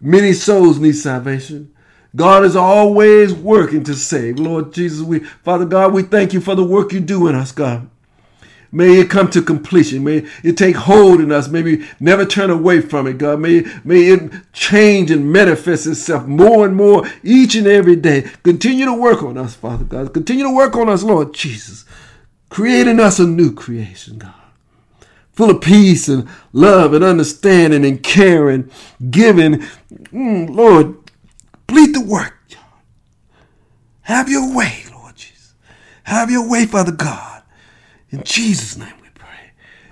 Many 0.00 0.32
souls 0.32 0.78
need 0.78 0.92
salvation. 0.92 1.74
God 2.16 2.44
is 2.44 2.56
always 2.56 3.34
working 3.34 3.84
to 3.84 3.94
save. 3.94 4.38
Lord 4.38 4.72
Jesus, 4.72 5.02
we 5.02 5.20
Father 5.20 5.66
God, 5.66 5.92
we 5.92 6.02
thank 6.02 6.32
you 6.32 6.40
for 6.40 6.54
the 6.54 6.64
work 6.64 6.92
you 6.92 7.00
do 7.00 7.28
in 7.28 7.34
us, 7.34 7.52
God. 7.52 7.88
May 8.72 9.00
it 9.00 9.10
come 9.10 9.30
to 9.30 9.42
completion. 9.42 10.04
May 10.04 10.26
it 10.42 10.56
take 10.56 10.76
hold 10.76 11.20
in 11.20 11.30
us. 11.30 11.48
Maybe 11.48 11.86
never 12.00 12.24
turn 12.24 12.50
away 12.50 12.80
from 12.80 13.06
it, 13.06 13.18
God. 13.18 13.40
May, 13.40 13.64
may 13.84 14.08
it 14.08 14.32
change 14.52 15.10
and 15.10 15.32
manifest 15.32 15.86
itself 15.86 16.26
more 16.26 16.66
and 16.66 16.76
more 16.76 17.08
each 17.22 17.54
and 17.54 17.66
every 17.66 17.96
day. 17.96 18.28
Continue 18.42 18.84
to 18.84 18.94
work 18.94 19.22
on 19.22 19.38
us, 19.38 19.54
Father 19.54 19.84
God. 19.84 20.12
Continue 20.12 20.44
to 20.44 20.54
work 20.54 20.76
on 20.76 20.88
us, 20.88 21.02
Lord 21.02 21.32
Jesus. 21.32 21.84
Creating 22.48 23.00
us 23.00 23.18
a 23.18 23.26
new 23.26 23.52
creation, 23.52 24.18
God. 24.18 24.34
Full 25.32 25.50
of 25.50 25.60
peace 25.60 26.08
and 26.08 26.28
love 26.52 26.92
and 26.92 27.04
understanding 27.04 27.84
and 27.84 28.02
caring, 28.02 28.70
giving. 29.10 29.64
Mm, 30.12 30.54
Lord, 30.54 30.96
complete 31.66 31.92
the 31.92 32.00
work, 32.04 32.34
God. 32.50 32.60
Have 34.02 34.28
your 34.28 34.54
way, 34.54 34.84
Lord 34.92 35.16
Jesus. 35.16 35.54
Have 36.04 36.30
your 36.30 36.48
way, 36.48 36.66
Father 36.66 36.92
God. 36.92 37.42
In 38.10 38.22
Jesus' 38.22 38.76
name 38.76 38.94
we 39.02 39.08
pray. 39.14 39.50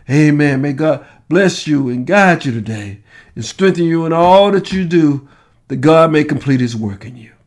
Amen. 0.09 0.63
May 0.63 0.73
God 0.73 1.07
bless 1.29 1.67
you 1.67 1.89
and 1.89 2.07
guide 2.07 2.45
you 2.45 2.53
today 2.53 3.01
and 3.35 3.45
strengthen 3.45 3.85
you 3.85 4.07
in 4.07 4.13
all 4.13 4.53
that 4.53 4.73
you 4.73 4.85
do, 4.85 5.29
that 5.69 5.77
God 5.77 6.13
may 6.13 6.25
complete 6.25 6.61
his 6.61 6.77
work 6.77 7.05
in 7.05 7.17
you. 7.17 7.34